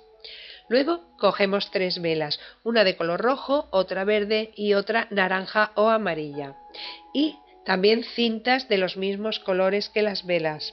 Luego 0.69 1.03
cogemos 1.19 1.71
tres 1.71 2.01
velas, 2.01 2.41
una 2.65 2.83
de 2.83 2.97
color 2.97 3.21
rojo, 3.21 3.69
otra 3.71 4.05
verde 4.05 4.53
y 4.57 4.75
otra 4.75 5.07
naranja 5.11 5.73
o 5.77 5.89
amarilla. 5.89 6.57
Y 7.15 7.37
también 7.67 8.05
cintas 8.05 8.69
de 8.69 8.79
los 8.79 8.97
mismos 8.97 9.41
colores 9.41 9.91
que 9.91 10.01
las 10.01 10.25
velas. 10.25 10.73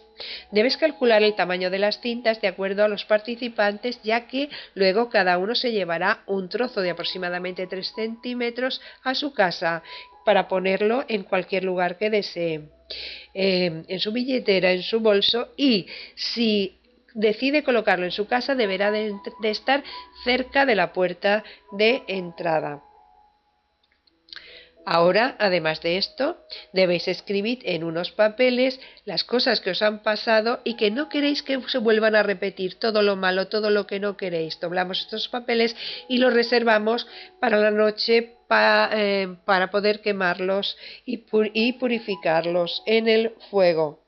Debes 0.51 0.77
calcular 0.77 1.23
el 1.23 1.35
tamaño 1.35 1.71
de 1.71 1.79
las 1.79 1.99
cintas 1.99 2.39
de 2.39 2.47
acuerdo 2.47 2.85
a 2.85 2.87
los 2.87 3.03
participantes, 3.03 3.99
ya 4.03 4.27
que 4.27 4.49
luego 4.75 5.09
cada 5.09 5.39
uno 5.39 5.55
se 5.55 5.71
llevará 5.71 6.23
un 6.27 6.49
trozo 6.49 6.81
de 6.81 6.91
aproximadamente 6.91 7.65
3 7.65 7.93
centímetros 7.95 8.79
a 9.03 9.15
su 9.15 9.33
casa 9.33 9.81
para 10.23 10.47
ponerlo 10.47 11.03
en 11.07 11.23
cualquier 11.23 11.63
lugar 11.63 11.97
que 11.97 12.11
desee, 12.11 12.69
eh, 13.33 13.83
en 13.87 13.99
su 13.99 14.11
billetera, 14.11 14.71
en 14.71 14.83
su 14.83 14.99
bolso 14.99 15.49
y 15.57 15.87
si 16.15 16.77
decide 17.15 17.63
colocarlo 17.63 18.05
en 18.05 18.11
su 18.11 18.27
casa 18.27 18.53
deberá 18.53 18.91
de 18.91 19.13
estar 19.43 19.83
cerca 20.23 20.65
de 20.65 20.75
la 20.75 20.93
puerta 20.93 21.43
de 21.71 22.03
entrada. 22.07 22.83
Ahora, 24.85 25.35
además 25.39 25.81
de 25.81 25.97
esto, 25.97 26.37
debéis 26.73 27.07
escribir 27.07 27.59
en 27.63 27.83
unos 27.83 28.11
papeles 28.11 28.79
las 29.05 29.23
cosas 29.23 29.61
que 29.61 29.71
os 29.71 29.81
han 29.81 30.03
pasado 30.03 30.59
y 30.65 30.75
que 30.75 30.91
no 30.91 31.07
queréis 31.07 31.41
que 31.41 31.61
se 31.67 31.77
vuelvan 31.77 32.15
a 32.15 32.23
repetir, 32.23 32.75
todo 32.75 33.01
lo 33.01 33.15
malo, 33.15 33.47
todo 33.47 33.69
lo 33.69 33.87
que 33.87 34.01
no 34.01 34.17
queréis. 34.17 34.59
Doblamos 34.59 34.99
estos 34.99 35.29
papeles 35.29 35.75
y 36.09 36.17
los 36.17 36.33
reservamos 36.33 37.07
para 37.39 37.59
la 37.59 37.71
noche 37.71 38.35
eh, 38.49 39.35
para 39.45 39.71
poder 39.71 40.01
quemarlos 40.01 40.77
y 41.05 41.17
purificarlos 41.73 42.83
en 42.85 43.07
el 43.07 43.31
fuego. 43.49 44.02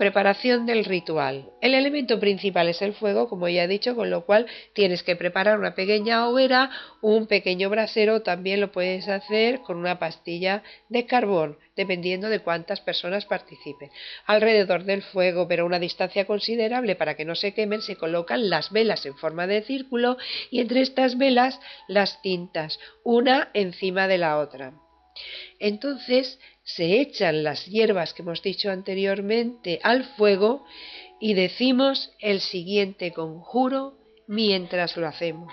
Preparación 0.00 0.64
del 0.64 0.86
ritual. 0.86 1.50
El 1.60 1.74
elemento 1.74 2.18
principal 2.18 2.70
es 2.70 2.80
el 2.80 2.94
fuego, 2.94 3.28
como 3.28 3.50
ya 3.50 3.64
he 3.64 3.68
dicho, 3.68 3.94
con 3.94 4.08
lo 4.08 4.24
cual 4.24 4.46
tienes 4.72 5.02
que 5.02 5.14
preparar 5.14 5.58
una 5.58 5.74
pequeña 5.74 6.26
hoguera, 6.26 6.70
un 7.02 7.26
pequeño 7.26 7.68
brasero, 7.68 8.22
también 8.22 8.62
lo 8.62 8.72
puedes 8.72 9.08
hacer 9.08 9.60
con 9.60 9.76
una 9.76 9.98
pastilla 9.98 10.62
de 10.88 11.04
carbón, 11.04 11.58
dependiendo 11.76 12.30
de 12.30 12.38
cuántas 12.38 12.80
personas 12.80 13.26
participen. 13.26 13.90
Alrededor 14.24 14.84
del 14.84 15.02
fuego, 15.02 15.46
pero 15.46 15.64
a 15.64 15.66
una 15.66 15.78
distancia 15.78 16.24
considerable 16.24 16.96
para 16.96 17.14
que 17.14 17.26
no 17.26 17.34
se 17.34 17.52
quemen, 17.52 17.82
se 17.82 17.96
colocan 17.96 18.48
las 18.48 18.72
velas 18.72 19.04
en 19.04 19.18
forma 19.18 19.46
de 19.46 19.60
círculo 19.60 20.16
y 20.50 20.60
entre 20.60 20.80
estas 20.80 21.18
velas 21.18 21.60
las 21.88 22.22
cintas, 22.22 22.78
una 23.04 23.50
encima 23.52 24.08
de 24.08 24.16
la 24.16 24.38
otra. 24.38 24.72
Entonces 25.58 26.38
se 26.62 27.00
echan 27.00 27.42
las 27.44 27.66
hierbas 27.66 28.14
que 28.14 28.22
hemos 28.22 28.42
dicho 28.42 28.70
anteriormente 28.70 29.80
al 29.82 30.04
fuego 30.16 30.64
y 31.20 31.34
decimos 31.34 32.12
el 32.18 32.40
siguiente 32.40 33.12
conjuro 33.12 33.98
mientras 34.26 34.96
lo 34.96 35.06
hacemos. 35.06 35.52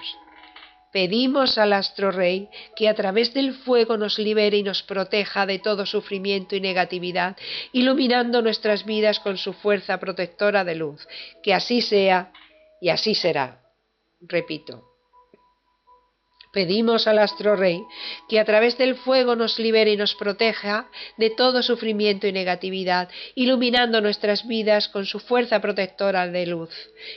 Pedimos 0.93 1.57
al 1.57 1.73
astro 1.73 2.11
rey 2.11 2.49
que 2.75 2.87
a 2.87 2.95
través 2.95 3.33
del 3.33 3.53
fuego 3.53 3.97
nos 3.97 4.17
libere 4.17 4.57
y 4.57 4.63
nos 4.63 4.83
proteja 4.83 5.45
de 5.45 5.59
todo 5.59 5.85
sufrimiento 5.85 6.55
y 6.55 6.61
negatividad, 6.61 7.35
iluminando 7.73 8.41
nuestras 8.41 8.85
vidas 8.85 9.19
con 9.19 9.37
su 9.37 9.53
fuerza 9.53 9.99
protectora 9.99 10.63
de 10.63 10.75
luz. 10.75 11.05
Que 11.43 11.53
así 11.53 11.81
sea 11.81 12.31
y 12.81 12.89
así 12.89 13.15
será. 13.15 13.61
Repito. 14.21 14.86
Pedimos 16.51 17.07
al 17.07 17.19
astro 17.19 17.55
rey 17.55 17.83
que 18.29 18.39
a 18.39 18.45
través 18.45 18.77
del 18.77 18.95
fuego 18.95 19.35
nos 19.35 19.59
libere 19.59 19.91
y 19.91 19.97
nos 19.97 20.15
proteja 20.15 20.89
de 21.17 21.29
todo 21.29 21.61
sufrimiento 21.61 22.27
y 22.27 22.31
negatividad, 22.31 23.09
iluminando 23.35 24.01
nuestras 24.01 24.47
vidas 24.47 24.87
con 24.87 25.05
su 25.05 25.19
fuerza 25.19 25.59
protectora 25.59 26.27
de 26.27 26.45
luz. 26.45 26.73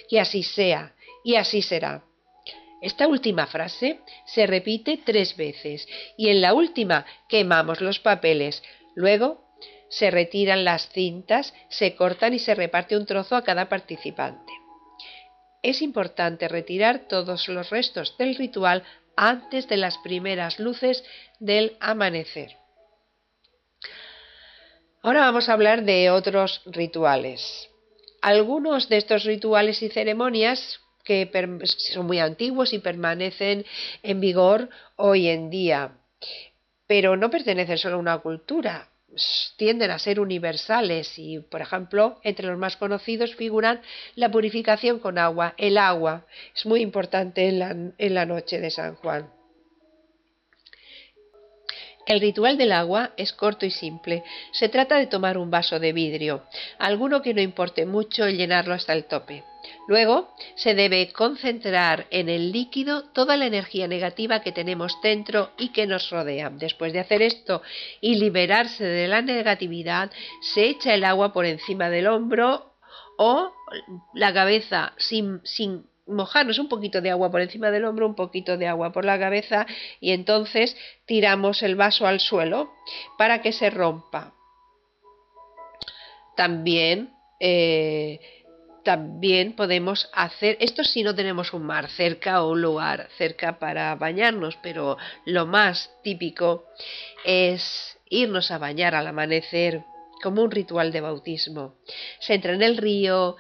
Que 0.09 0.21
así 0.21 0.43
sea 0.43 0.95
y 1.25 1.37
así 1.37 1.63
será. 1.63 2.05
Esta 2.81 3.07
última 3.07 3.47
frase 3.47 4.01
se 4.27 4.47
repite 4.47 5.01
tres 5.05 5.37
veces 5.37 5.87
y 6.17 6.29
en 6.29 6.41
la 6.41 6.55
última 6.55 7.05
quemamos 7.29 7.81
los 7.81 7.99
papeles. 8.01 8.63
Luego 8.95 9.45
se 9.91 10.11
retiran 10.11 10.65
las 10.65 10.89
cintas, 10.89 11.53
se 11.69 11.95
cortan 11.95 12.33
y 12.33 12.39
se 12.39 12.55
reparte 12.55 12.97
un 12.97 13.07
trozo 13.07 13.37
a 13.37 13.45
cada 13.45 13.69
participante. 13.69 14.53
Es 15.63 15.83
importante 15.83 16.49
retirar 16.49 17.07
todos 17.07 17.49
los 17.49 17.69
restos 17.69 18.17
del 18.17 18.35
ritual 18.37 18.83
antes 19.17 19.69
de 19.69 19.77
las 19.77 19.99
primeras 19.99 20.59
luces 20.59 21.05
del 21.39 21.77
amanecer. 21.81 22.57
Ahora 25.03 25.21
vamos 25.21 25.49
a 25.49 25.55
hablar 25.55 25.85
de 25.85 26.11
otros 26.11 26.61
rituales. 26.67 27.69
Algunos 28.21 28.89
de 28.89 28.99
estos 28.99 29.25
rituales 29.25 29.83
y 29.83 29.89
ceremonias 29.89 30.81
que 31.05 31.31
son 31.95 32.07
muy 32.07 32.19
antiguos 32.19 32.75
y 32.75 32.79
permanecen 32.79 33.65
en 34.03 34.21
vigor 34.21 34.69
hoy 34.97 35.29
en 35.29 35.49
día, 35.49 35.93
pero 36.87 37.17
no 37.17 37.31
pertenecen 37.31 37.79
solo 37.79 37.97
a 37.97 37.99
una 37.99 38.19
cultura, 38.19 38.90
tienden 39.57 39.91
a 39.91 39.99
ser 39.99 40.21
universales 40.21 41.19
y, 41.19 41.41
por 41.41 41.61
ejemplo, 41.61 42.21
entre 42.23 42.47
los 42.47 42.59
más 42.59 42.77
conocidos 42.77 43.35
figuran 43.35 43.81
la 44.15 44.31
purificación 44.31 44.99
con 44.99 45.19
agua. 45.19 45.55
El 45.57 45.79
agua 45.79 46.27
es 46.55 46.67
muy 46.67 46.81
importante 46.81 47.49
en 47.49 47.59
la, 47.59 47.71
en 47.71 48.15
la 48.15 48.27
noche 48.27 48.61
de 48.61 48.71
San 48.71 48.95
Juan. 48.97 49.40
El 52.11 52.21
ritual 52.21 52.59
del 52.59 52.73
agua 52.73 53.13
es 53.17 53.33
corto 53.33 53.67
y 53.67 53.71
simple. 53.71 54.25
Se 54.51 54.69
trata 54.69 54.97
de 54.97 55.07
tomar 55.07 55.39
un 55.39 55.49
vaso 55.49 55.79
de 55.79 55.93
vidrio, 55.93 56.43
alguno 56.77 57.23
que 57.23 57.35
no 57.35 57.41
importe 57.41 57.87
mucho 57.87 58.29
llenarlo 58.29 58.75
hasta 58.75 58.95
el 58.95 59.05
tope. 59.05 59.45
Luego 59.87 60.35
se 60.57 60.75
debe 60.75 61.13
concentrar 61.13 62.09
en 62.11 62.29
el 62.29 62.51
líquido 62.51 63.05
toda 63.11 63.37
la 63.37 63.47
energía 63.47 63.87
negativa 63.87 64.41
que 64.41 64.51
tenemos 64.51 65.01
dentro 65.05 65.53
y 65.57 65.69
que 65.69 65.87
nos 65.87 66.11
rodea. 66.11 66.51
Después 66.51 66.93
de 66.93 66.99
hacer 66.99 67.23
esto 67.23 67.63
y 68.01 68.17
liberarse 68.17 68.83
de 68.83 69.07
la 69.07 69.23
negatividad, 69.23 70.11
se 70.41 70.65
echa 70.65 70.95
el 70.95 71.05
agua 71.05 71.33
por 71.33 71.47
encima 71.47 71.91
del 71.91 72.09
hombro 72.09 72.75
o 73.19 73.53
la 74.15 74.35
cabeza 74.35 74.95
sin, 74.97 75.43
sin 75.45 75.90
mojarnos 76.11 76.59
un 76.59 76.69
poquito 76.69 77.01
de 77.01 77.11
agua 77.11 77.31
por 77.31 77.41
encima 77.41 77.71
del 77.71 77.85
hombro, 77.85 78.07
un 78.07 78.15
poquito 78.15 78.57
de 78.57 78.67
agua 78.67 78.93
por 78.93 79.05
la 79.05 79.19
cabeza 79.19 79.67
y 80.01 80.13
entonces 80.13 80.77
tiramos 81.07 81.63
el 81.63 81.77
vaso 81.77 82.07
al 82.07 82.21
suelo 82.21 82.73
para 83.17 83.43
que 83.43 83.53
se 83.53 83.71
rompa. 83.71 84.35
También, 86.37 87.11
eh, 87.39 88.21
también 88.85 89.55
podemos 89.55 90.09
hacer, 90.13 90.57
esto 90.61 90.85
si 90.85 91.03
no 91.03 91.15
tenemos 91.15 91.53
un 91.53 91.65
mar 91.65 91.89
cerca 91.91 92.43
o 92.43 92.53
un 92.53 92.63
lugar 92.63 93.09
cerca 93.19 93.59
para 93.59 93.95
bañarnos, 93.95 94.57
pero 94.63 94.97
lo 95.25 95.47
más 95.47 95.91
típico 96.03 96.65
es 97.25 97.99
irnos 98.09 98.51
a 98.51 98.59
bañar 98.59 98.95
al 98.95 99.07
amanecer 99.07 99.85
como 100.23 100.43
un 100.43 100.51
ritual 100.51 100.93
de 100.93 101.01
bautismo. 101.01 101.77
Se 102.21 102.35
entra 102.35 102.53
en 102.55 102.63
el 102.63 102.77
río 102.77 103.37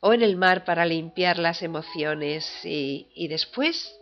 o 0.00 0.12
en 0.12 0.22
el 0.22 0.36
mar 0.36 0.64
para 0.64 0.86
limpiar 0.86 1.38
las 1.38 1.62
emociones 1.62 2.48
y, 2.64 3.28
después 3.28 3.94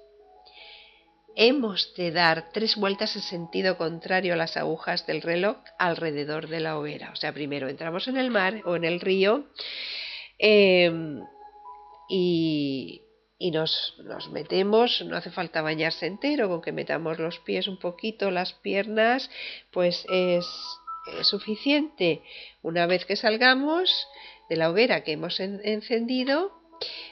hemos 1.35 1.95
de 1.97 2.13
dar 2.13 2.51
tres 2.53 2.77
vueltas 2.77 3.15
en 3.17 3.23
sentido 3.23 3.77
contrario 3.77 4.33
a 4.33 4.37
las 4.37 4.57
agujas 4.57 5.07
del 5.07 5.21
reloj 5.21 5.59
alrededor 5.79 6.49
de 6.49 6.61
la 6.61 6.79
hoguera. 6.79 7.11
O 7.13 7.17
sea, 7.17 7.33
primero 7.33 7.69
entramos 7.69 8.09
en 8.09 8.17
el 8.17 8.31
mar 8.31 8.63
o 8.65 8.77
en 8.77 8.85
el 8.85 9.01
río 9.01 9.45
em, 10.39 11.23
y, 12.09 13.03
nos, 13.53 13.95
nos, 14.05 14.31
metemos, 14.31 15.03
no 15.05 15.17
hace 15.17 15.31
falta 15.31 15.61
bañarse 15.61 16.07
entero, 16.07 16.49
con 16.49 16.63
que 16.63 16.73
metamos 16.73 17.19
los 17.19 17.39
pies 17.41 17.69
un 17.69 17.79
poquito, 17.79 18.31
las 18.31 18.55
piernas, 18.55 19.31
pues 19.73 20.07
es 20.09 20.47
suficiente. 21.23 22.23
Una 22.63 22.87
vez 22.87 23.05
que 23.05 23.17
salgamos, 23.17 23.91
de 24.49 24.57
la 24.57 24.71
hoguera 24.71 25.03
que 25.03 25.13
hemos 25.13 25.41
encendido, 25.41 26.53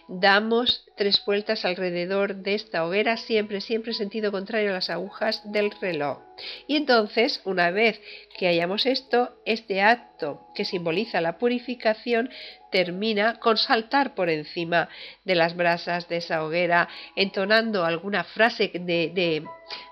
damos 0.09 0.87
tres 0.97 1.23
vueltas 1.25 1.65
alrededor 1.65 2.37
de 2.37 2.55
esta 2.55 2.85
hoguera, 2.85 3.17
siempre, 3.17 3.61
siempre 3.61 3.95
sentido 3.95 4.31
contrario 4.31 4.71
a 4.71 4.75
las 4.75 4.91
agujas 4.91 5.43
del 5.51 5.71
reloj. 5.81 6.19
Y 6.67 6.77
entonces, 6.77 7.41
una 7.45 7.71
vez 7.71 8.01
que 8.39 8.49
hayamos 8.49 8.87
esto, 8.87 9.37
este 9.45 9.83
acto 9.83 10.49
que 10.55 10.65
simboliza 10.65 11.21
la 11.21 11.39
purificación 11.39 12.31
termina 12.75 13.39
con 13.39 13.57
saltar 13.57 14.17
por 14.17 14.29
encima 14.29 14.89
de 15.25 15.37
las 15.37 15.55
brasas 15.55 16.09
de 16.09 16.17
esa 16.17 16.45
hoguera, 16.45 16.89
entonando 17.15 17.85
alguna 17.85 18.25
frase 18.25 18.69
de, 18.75 19.45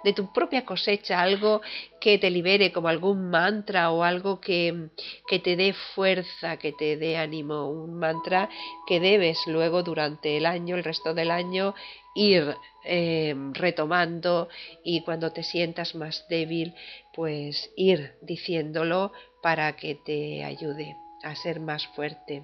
de, 0.03 0.13
tu 0.15 0.33
propia 0.33 0.65
cosecha, 0.65 1.21
algo 1.21 1.63
que 2.01 2.19
te 2.19 2.29
libere 2.29 2.73
como 2.73 2.89
algún 2.89 3.31
mantra 3.31 3.93
o 3.93 4.03
algo 4.03 4.41
que, 4.41 4.89
que 5.29 5.39
te 5.39 5.55
dé 5.55 5.75
fuerza, 5.95 6.57
que 6.57 6.73
te 6.73 6.97
dé 6.97 7.17
ánimo, 7.17 7.71
un 7.71 7.95
mantra 8.01 8.49
que 8.89 8.99
debes 8.99 9.39
luego 9.47 9.85
durante 9.85 10.37
el 10.37 10.45
año, 10.45 10.75
el 10.75 10.83
resto 10.93 11.15
del 11.15 11.31
año, 11.31 11.75
ir 12.15 12.55
eh, 12.85 13.35
retomando 13.53 14.49
y 14.85 15.03
cuando 15.03 15.33
te 15.33 15.43
sientas 15.43 15.95
más 15.95 16.27
débil, 16.29 16.75
pues 17.15 17.71
ir 17.77 18.15
diciéndolo 18.21 19.13
para 19.43 19.75
que 19.77 19.95
te 19.95 20.45
ayude 20.45 20.97
a 21.23 21.35
ser 21.35 21.61
más 21.61 21.87
fuerte. 21.89 22.43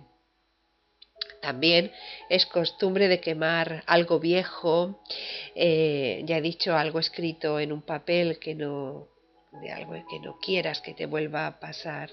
También 1.41 1.93
es 2.29 2.47
costumbre 2.47 3.09
de 3.09 3.21
quemar 3.21 3.83
algo 3.87 4.19
viejo, 4.19 5.01
eh, 5.55 6.23
ya 6.25 6.39
he 6.39 6.41
dicho, 6.41 6.77
algo 6.77 6.99
escrito 6.99 7.61
en 7.61 7.73
un 7.73 7.83
papel 7.83 8.39
que 8.39 8.55
no, 8.55 9.09
de 9.61 9.71
algo 9.71 9.93
que 10.09 10.21
no 10.21 10.39
quieras 10.39 10.81
que 10.81 10.95
te 10.95 11.07
vuelva 11.07 11.47
a 11.47 11.61
pasar. 11.61 12.11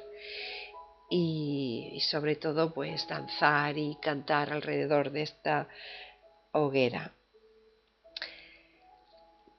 Y, 1.10 1.92
y 1.94 2.02
sobre 2.02 2.36
todo, 2.36 2.74
pues 2.74 3.08
danzar 3.08 3.78
y 3.78 3.96
cantar 4.02 4.52
alrededor 4.52 5.12
de 5.12 5.22
esta 5.22 5.68
hoguera. 6.56 7.14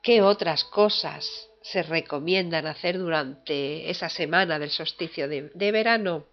¿Qué 0.03 0.23
otras 0.23 0.65
cosas 0.65 1.29
se 1.63 1.83
recomiendan 1.83 2.67
hacer 2.67 2.97
durante 2.97 3.91
esa 3.91 4.09
semana 4.09 4.59
del 4.59 4.71
solsticio 4.71 5.29
de, 5.29 5.73
verano? 5.73 6.27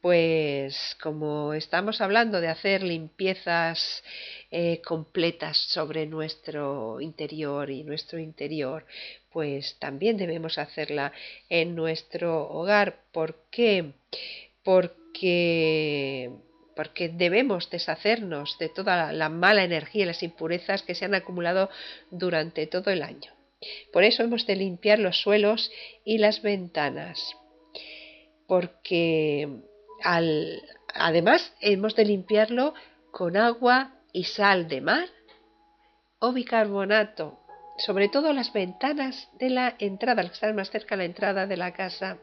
Pues 0.00 0.96
como 1.02 1.54
estamos 1.54 2.00
hablando 2.00 2.40
de 2.40 2.48
hacer 2.48 2.82
limpiezas 2.82 4.02
eh, 4.50 4.80
completas 4.82 5.56
sobre 5.56 6.06
nuestro 6.06 7.00
interior 7.00 7.70
y 7.70 7.84
nuestro 7.84 8.18
interior, 8.18 8.86
pues 9.30 9.78
también 9.78 10.16
debemos 10.16 10.56
hacerla 10.58 11.12
en 11.48 11.74
nuestro 11.74 12.48
hogar. 12.48 13.00
¿Por 13.12 13.50
qué? 13.50 13.92
Porque 14.62 16.30
porque 16.74 17.08
debemos 17.08 17.70
deshacernos 17.70 18.58
de 18.58 18.68
toda 18.68 19.12
la 19.12 19.28
mala 19.28 19.64
energía 19.64 20.04
y 20.04 20.06
las 20.06 20.22
impurezas 20.22 20.82
que 20.82 20.94
se 20.94 21.04
han 21.04 21.14
acumulado 21.14 21.70
durante 22.10 22.66
todo 22.66 22.90
el 22.90 23.02
año. 23.02 23.32
Por 23.92 24.04
eso 24.04 24.22
hemos 24.22 24.46
de 24.46 24.56
limpiar 24.56 24.98
los 24.98 25.20
suelos 25.20 25.70
y 26.04 26.18
las 26.18 26.42
ventanas, 26.42 27.36
porque 28.46 29.48
además 30.92 31.54
hemos 31.60 31.96
de 31.96 32.04
limpiarlo 32.04 32.74
con 33.10 33.36
agua 33.36 33.94
y 34.12 34.24
sal 34.24 34.68
de 34.68 34.80
mar 34.80 35.08
o 36.18 36.32
bicarbonato 36.32 37.43
sobre 37.76 38.08
todo 38.08 38.32
las 38.32 38.52
ventanas 38.52 39.28
de 39.38 39.50
la 39.50 39.74
entrada, 39.78 40.22
las 40.22 40.30
que 40.30 40.34
están 40.34 40.56
más 40.56 40.70
cerca 40.70 40.96
de 40.96 41.02
la 41.02 41.04
entrada 41.06 41.46
de 41.46 41.56
la 41.56 41.72
casa, 41.72 42.18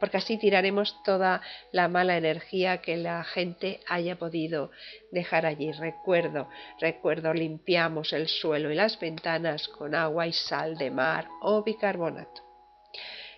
porque 0.00 0.16
así 0.16 0.38
tiraremos 0.38 1.02
toda 1.04 1.42
la 1.72 1.88
mala 1.88 2.16
energía 2.16 2.80
que 2.80 2.96
la 2.96 3.22
gente 3.24 3.80
haya 3.88 4.16
podido 4.16 4.70
dejar 5.12 5.46
allí. 5.46 5.72
Recuerdo, 5.72 6.48
recuerdo, 6.80 7.34
limpiamos 7.34 8.12
el 8.12 8.28
suelo 8.28 8.70
y 8.70 8.74
las 8.74 8.98
ventanas 8.98 9.68
con 9.68 9.94
agua 9.94 10.26
y 10.26 10.32
sal 10.32 10.76
de 10.76 10.90
mar 10.90 11.28
o 11.40 11.62
bicarbonato. 11.62 12.42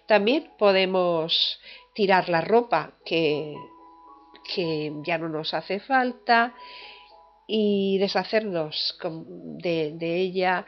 También 0.07 0.53
podemos 0.59 1.61
tirar 1.95 2.29
la 2.29 2.41
ropa 2.41 2.93
que 3.05 3.55
que 4.49 4.93
ya 5.05 5.19
no 5.19 5.29
nos 5.29 5.55
hace 5.55 5.79
falta 5.79 6.55
y 7.47 7.99
deshacernos 7.99 8.99
de, 9.63 9.93
de 9.95 10.17
ella 10.17 10.67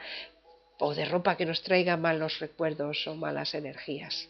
o 0.81 0.95
de 0.95 1.05
ropa 1.05 1.37
que 1.37 1.45
nos 1.45 1.61
traiga 1.61 1.95
malos 1.95 2.39
recuerdos 2.39 3.05
o 3.07 3.13
malas 3.15 3.53
energías. 3.53 4.29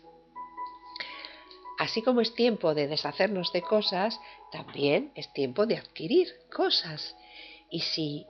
Así 1.79 2.03
como 2.03 2.19
es 2.21 2.35
tiempo 2.35 2.75
de 2.75 2.87
deshacernos 2.87 3.53
de 3.53 3.61
cosas, 3.61 4.19
también 4.51 5.11
es 5.15 5.31
tiempo 5.33 5.65
de 5.65 5.77
adquirir 5.77 6.27
cosas. 6.53 7.15
Y 7.71 7.79
si 7.79 8.27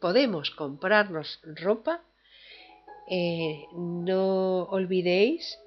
podemos 0.00 0.50
comprarnos 0.50 1.38
ropa, 1.44 2.02
eh, 3.08 3.66
no 3.74 4.64
olvidéis 4.64 5.58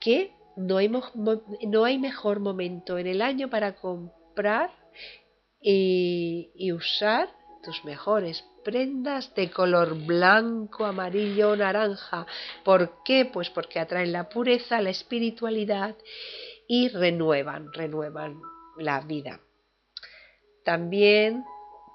que 0.00 0.32
no 0.56 0.76
hay, 0.76 1.98
mejor 1.98 2.40
momento 2.40 2.98
en 2.98 3.06
el 3.06 3.22
año 3.22 3.48
para 3.48 3.76
comprar 3.76 4.70
y, 5.62 6.50
y 6.56 6.72
usar 6.72 7.30
tus 7.64 7.84
mejores 7.84 8.44
prendas 8.64 9.34
de 9.34 9.50
color 9.50 9.94
blanco, 10.06 10.84
amarillo 10.84 11.50
o 11.50 11.56
naranja. 11.56 12.26
¿Por 12.64 13.02
qué? 13.04 13.24
Pues 13.24 13.50
porque 13.50 13.80
atraen 13.80 14.12
la 14.12 14.28
pureza, 14.28 14.80
la 14.80 14.90
espiritualidad 14.90 15.96
y 16.68 16.88
renuevan, 16.88 17.72
renuevan 17.72 18.40
la 18.78 19.00
vida. 19.00 19.40
También 20.64 21.44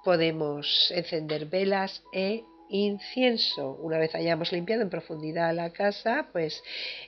podemos 0.03 0.91
encender 0.95 1.47
velas 1.47 2.03
e 2.13 2.43
incienso. 2.69 3.71
Una 3.81 3.97
vez 3.97 4.13
hayamos 4.15 4.51
limpiado 4.51 4.83
en 4.83 4.89
profundidad 4.89 5.53
la 5.53 5.71
casa, 5.71 6.29
pues 6.31 6.61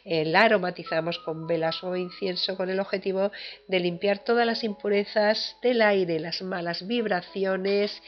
la 0.04 0.41
aromatizamos 0.41 1.19
con 1.19 1.47
velas 1.47 1.84
o 1.84 1.95
incienso 1.95 2.58
con 2.58 2.69
el 2.69 2.80
objetivo 2.80 3.32
de 3.67 3.80
limpiar 3.80 4.19
todas 4.19 4.45
las 4.45 4.63
impurezas 4.63 5.56
del 5.62 5.82
aire, 5.82 6.19
las 6.19 6.41
malas 6.41 6.88
vibraciones 6.88 8.02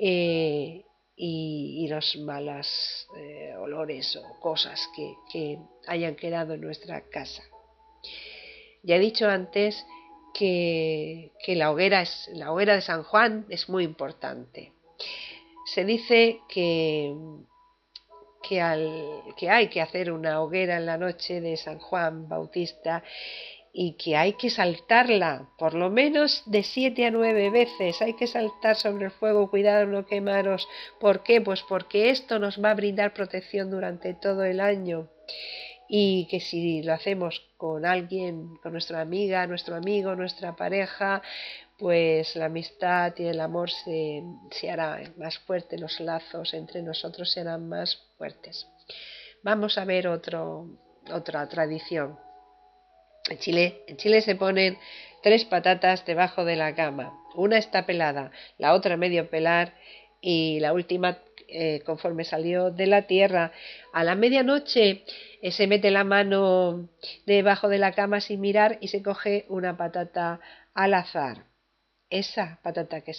eh, 0.00 0.84
y, 1.16 1.88
los 1.88 2.16
malos 2.18 3.08
eh, 3.16 3.52
olores 3.58 4.14
o 4.16 4.40
cosas 4.40 4.88
que, 4.94 5.58
hayan 5.86 6.14
quedado 6.14 6.54
en 6.54 6.60
nuestra 6.60 7.00
casa. 7.08 7.42
Ya 8.82 8.96
he 8.96 9.00
dicho 9.00 9.28
antes 9.28 9.84
que, 10.34 11.32
la, 11.48 11.72
hoguera 11.72 12.02
es, 12.02 12.30
la 12.34 12.52
hoguera 12.52 12.74
de 12.74 12.82
San 12.82 13.02
Juan 13.02 13.46
es 13.48 13.68
muy 13.68 13.82
importante. 13.82 14.72
Se 15.74 15.84
dice 15.84 16.40
que, 16.48 17.14
que, 18.48 18.62
que 19.36 19.50
hay 19.50 19.68
que 19.68 19.80
hacer 19.80 20.12
una 20.12 20.40
hoguera 20.40 20.76
en 20.76 20.86
la 20.86 20.98
noche 20.98 21.40
de 21.40 21.56
San 21.56 21.80
Juan 21.80 22.28
Bautista 22.28 23.02
y 23.72 23.92
que 23.92 24.16
hay 24.16 24.34
que 24.34 24.50
saltarla 24.50 25.48
por 25.58 25.74
lo 25.74 25.90
menos 25.90 26.42
de 26.46 26.62
siete 26.62 27.06
a 27.06 27.10
nueve 27.10 27.50
veces. 27.50 28.00
Hay 28.02 28.14
que 28.14 28.26
saltar 28.26 28.76
sobre 28.76 29.06
el 29.06 29.10
fuego, 29.10 29.50
cuidado 29.50 29.86
no 29.86 30.06
quemaros. 30.06 30.68
¿Por 31.00 31.22
qué? 31.22 31.40
Pues 31.40 31.62
porque 31.68 32.10
esto 32.10 32.38
nos 32.38 32.62
va 32.62 32.70
a 32.70 32.74
brindar 32.74 33.14
protección 33.14 33.70
durante 33.70 34.14
todo 34.14 34.44
el 34.44 34.60
año 34.60 35.08
y 35.88 36.28
que 36.30 36.40
si 36.40 36.82
lo 36.82 36.92
hacemos 36.92 37.42
con 37.56 37.86
alguien, 37.86 38.56
con 38.62 38.72
nuestra 38.72 39.00
amiga, 39.00 39.46
nuestro 39.46 39.74
amigo, 39.74 40.14
nuestra 40.14 40.54
pareja, 40.54 41.22
pues 41.78 42.36
la 42.36 42.46
amistad 42.46 43.14
y 43.16 43.24
el 43.24 43.40
amor 43.40 43.70
se, 43.70 44.22
se 44.50 44.70
hará 44.70 45.00
más 45.16 45.38
fuerte, 45.38 45.78
los 45.78 45.98
lazos 46.00 46.52
entre 46.52 46.82
nosotros 46.82 47.32
serán 47.32 47.68
más 47.68 47.96
fuertes. 48.18 48.66
Vamos 49.42 49.78
a 49.78 49.84
ver 49.84 50.08
otro, 50.08 50.66
otra 51.10 51.48
tradición. 51.48 52.18
En 53.28 53.38
Chile, 53.38 53.82
en 53.86 53.96
Chile 53.96 54.20
se 54.22 54.34
ponen 54.34 54.78
tres 55.22 55.44
patatas 55.44 56.04
debajo 56.06 56.44
de 56.44 56.56
la 56.56 56.74
cama. 56.74 57.18
Una 57.34 57.58
está 57.58 57.86
pelada, 57.86 58.30
la 58.58 58.74
otra 58.74 58.96
medio 58.96 59.28
pelar 59.28 59.74
y 60.20 60.60
la 60.60 60.72
última 60.72 61.18
eh, 61.48 61.82
conforme 61.84 62.24
salió 62.24 62.70
de 62.70 62.86
la 62.86 63.06
tierra. 63.06 63.52
A 63.92 64.04
la 64.04 64.14
medianoche 64.14 65.04
eh, 65.40 65.50
se 65.52 65.66
mete 65.66 65.90
la 65.90 66.04
mano 66.04 66.88
debajo 67.26 67.68
de 67.68 67.78
la 67.78 67.92
cama 67.92 68.20
sin 68.20 68.40
mirar 68.40 68.78
y 68.80 68.88
se 68.88 69.02
coge 69.02 69.46
una 69.48 69.76
patata 69.76 70.40
al 70.74 70.94
azar. 70.94 71.44
Esa 72.10 72.58
patata 72.62 73.02
que, 73.02 73.12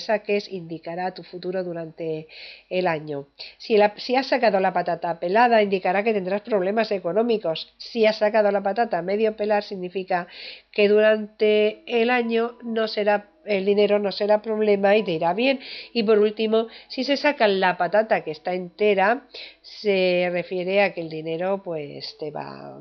saques 0.00 0.50
indicará 0.50 1.12
tu 1.12 1.22
futuro 1.22 1.62
durante 1.62 2.26
el 2.70 2.86
año. 2.86 3.28
Si, 3.58 3.76
has 3.76 4.26
sacado 4.26 4.60
la 4.60 4.72
patata 4.72 5.20
pelada, 5.20 5.62
indicará 5.62 6.02
que 6.02 6.14
tendrás 6.14 6.40
problemas 6.40 6.90
económicos. 6.90 7.74
Si 7.76 8.06
has 8.06 8.16
sacado 8.16 8.50
la 8.50 8.62
patata 8.62 9.02
medio 9.02 9.36
pelar, 9.36 9.62
significa 9.62 10.26
que 10.72 10.88
durante 10.88 11.82
el 11.86 12.08
año 12.08 12.56
no 12.62 12.88
será 12.88 13.28
el 13.44 13.64
dinero 13.64 13.98
no 13.98 14.12
será 14.12 14.42
problema 14.42 14.96
y 14.96 15.02
te 15.02 15.12
irá 15.12 15.32
bien. 15.34 15.60
Y 15.92 16.02
por 16.02 16.18
último, 16.18 16.68
si 16.88 17.04
se 17.04 17.16
saca 17.16 17.48
la 17.48 17.76
patata 17.76 18.22
que 18.22 18.30
está 18.30 18.54
entera, 18.54 19.26
se 19.62 20.28
refiere 20.30 20.82
a 20.82 20.92
que 20.92 21.00
el 21.00 21.08
dinero 21.08 21.62
pues 21.62 22.16
te 22.18 22.30
va, 22.30 22.78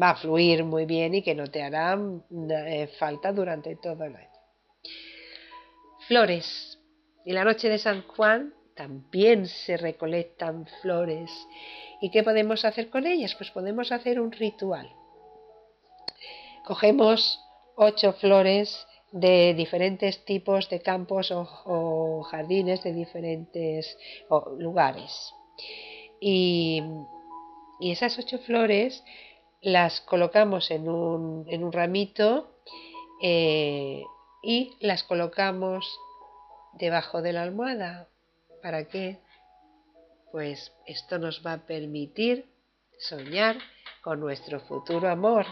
a 0.00 0.16
fluir 0.16 0.64
muy 0.64 0.86
bien 0.86 1.14
y 1.14 1.22
que 1.22 1.34
no 1.34 1.48
te 1.48 1.62
hará 1.62 1.98
eh, 2.50 2.88
falta 2.98 3.32
durante 3.32 3.76
todo 3.76 4.04
el 4.04 4.16
año. 4.16 4.35
Flores. 6.06 6.78
En 7.24 7.34
la 7.34 7.42
noche 7.42 7.68
de 7.68 7.78
San 7.78 8.02
Juan 8.02 8.54
también 8.76 9.46
se 9.46 9.76
recolectan 9.76 10.66
flores. 10.80 11.30
¿Y 12.00 12.10
qué 12.10 12.22
podemos 12.22 12.64
hacer 12.64 12.90
con 12.90 13.06
ellas? 13.06 13.34
Pues 13.34 13.50
podemos 13.50 13.90
hacer 13.90 14.20
un 14.20 14.30
ritual. 14.30 14.88
Cogemos 16.64 17.40
ocho 17.74 18.12
flores 18.12 18.86
de 19.10 19.54
diferentes 19.54 20.24
tipos 20.24 20.70
de 20.70 20.80
campos 20.80 21.32
o, 21.32 22.22
jardines 22.30 22.84
de 22.84 22.92
diferentes 22.92 23.98
lugares. 24.58 25.34
Y, 26.20 26.84
esas 27.80 28.16
ocho 28.18 28.38
flores 28.38 29.02
las 29.60 30.00
colocamos 30.02 30.70
en 30.70 30.88
un, 30.88 31.46
en 31.48 31.64
un 31.64 31.72
ramito 31.72 32.60
eh, 33.20 34.02
y 34.46 34.76
las 34.78 35.02
colocamos 35.02 35.84
debajo 36.74 37.20
de 37.20 37.32
la 37.32 37.42
almohada. 37.42 38.06
¿Para 38.62 38.84
qué? 38.84 39.18
Pues 40.30 40.72
esto 40.86 41.18
nos 41.18 41.44
va 41.44 41.54
a 41.54 41.66
permitir 41.66 42.46
soñar 42.96 43.56
con 44.02 44.20
nuestro 44.20 44.60
futuro 44.60 45.08
amor. 45.08 45.46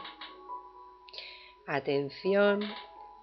Atención, 1.66 2.60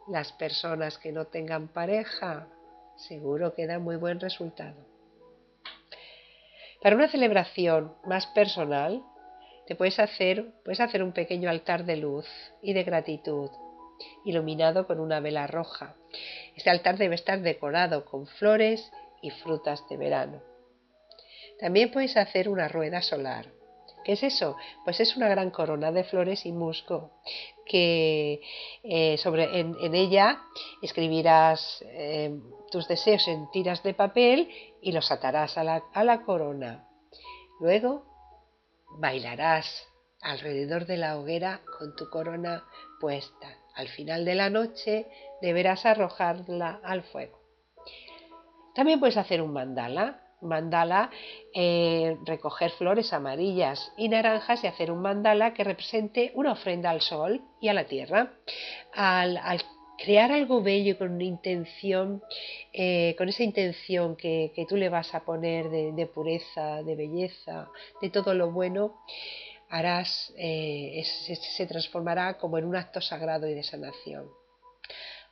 las 0.10 0.34
personas 0.34 0.98
que 0.98 1.14
no 1.14 1.28
tengan 1.28 1.70
pareja, 1.70 2.50
seguro 2.98 3.54
que 3.56 3.66
da 3.66 3.80
muy 3.80 3.96
buen 3.96 4.20
resultado. 4.20 4.86
Para 6.82 6.98
una 6.98 7.08
celebración 7.08 7.96
más 8.04 8.28
personal, 8.28 9.02
te 9.68 9.76
puedes 9.76 10.00
hacer, 10.00 10.52
puedes 10.66 10.82
hacer 10.82 11.02
un 11.02 11.14
pequeño 11.14 11.50
altar 11.50 11.86
de 11.86 11.96
luz 11.96 12.28
y 12.62 12.74
de 12.74 12.84
gratitud 12.84 13.50
iluminado 14.26 14.88
con 14.88 15.00
una 15.00 15.20
vela 15.20 15.48
roja. 15.48 15.96
Este 16.56 16.70
altar 16.70 16.98
debe 16.98 17.16
estar 17.16 17.42
decorado 17.42 18.06
con 18.06 18.28
flores 18.28 18.92
y 19.22 19.32
frutas 19.32 19.88
de 19.90 19.98
verano. 19.98 20.42
También 21.60 21.92
puedes 21.92 22.18
hacer 22.18 22.50
una 22.50 22.68
rueda 22.68 23.02
solar. 23.02 23.48
¿Qué 24.04 24.14
es 24.14 24.24
eso? 24.24 24.58
Pues 24.84 25.00
es 25.00 25.16
una 25.16 25.30
gran 25.30 25.52
corona 25.52 25.92
de 25.92 26.04
flores 26.04 26.46
y 26.46 26.52
musgo 26.52 27.12
que 27.66 28.42
eh, 28.84 29.18
sobre, 29.18 29.60
en, 29.60 29.76
ella 29.94 30.42
escribirás 30.82 31.84
eh, 31.88 32.36
tus 32.72 32.88
deseos 32.88 33.28
en 33.28 33.50
tiras 33.52 33.84
de 33.84 33.94
papel 33.94 34.50
y 34.82 34.92
los 34.92 35.12
atarás 35.12 35.58
a 35.58 35.64
la, 35.64 35.84
a 35.94 36.04
la 36.04 36.24
corona. 36.24 36.88
Luego 37.60 38.06
bailarás 38.98 39.88
alrededor 40.22 40.86
de 40.86 40.98
la 40.98 41.18
hoguera 41.18 41.62
con 41.78 41.96
tu 41.96 42.10
corona 42.10 42.64
puesta. 43.00 43.61
Al 43.76 43.88
final 43.88 44.26
de 44.26 44.36
la 44.36 44.50
noche 44.50 45.08
deberás 45.42 45.86
arrojarla 45.86 46.80
al 46.84 47.04
fuego. 47.04 47.40
También 48.74 49.00
puedes 49.00 49.18
hacer 49.18 49.42
un 49.42 49.54
mandala. 49.54 50.22
Mandala, 50.42 51.12
eh, 51.54 52.18
recoger 52.26 52.72
flores 52.72 53.14
amarillas 53.14 53.94
y 53.96 54.10
naranjas 54.10 54.64
y 54.64 54.68
hacer 54.68 54.92
un 54.92 55.00
mandala 55.00 55.54
que 55.54 55.64
represente 55.64 56.32
una 56.34 56.54
ofrenda 56.54 56.90
al 56.90 57.02
sol 57.02 57.42
y 57.60 57.68
a 57.68 57.76
la 57.76 57.84
tierra. 57.84 58.34
Al, 58.92 59.40
crear 60.04 60.32
algo 60.32 60.64
bello 60.64 60.98
con 60.98 61.12
una 61.12 61.26
intención, 61.26 62.24
eh, 62.74 63.14
con 63.20 63.30
esa 63.30 63.44
intención 63.44 64.16
que, 64.16 64.52
tú 64.68 64.78
le 64.78 64.90
vas 64.90 65.14
a 65.14 65.20
poner 65.20 65.70
de 65.70 66.06
pureza, 66.08 66.82
de 66.82 66.96
belleza, 66.96 67.70
de 68.02 68.10
todo 68.10 68.34
lo 68.34 68.50
bueno, 68.52 68.96
harás, 69.72 70.34
eh, 70.38 71.02
se, 71.58 71.66
transformará 71.66 72.38
como 72.38 72.58
en 72.58 72.66
un 72.66 72.76
acto 72.76 73.00
sagrado 73.00 73.48
y 73.48 73.54
de 73.54 73.64
sanación. 73.64 74.30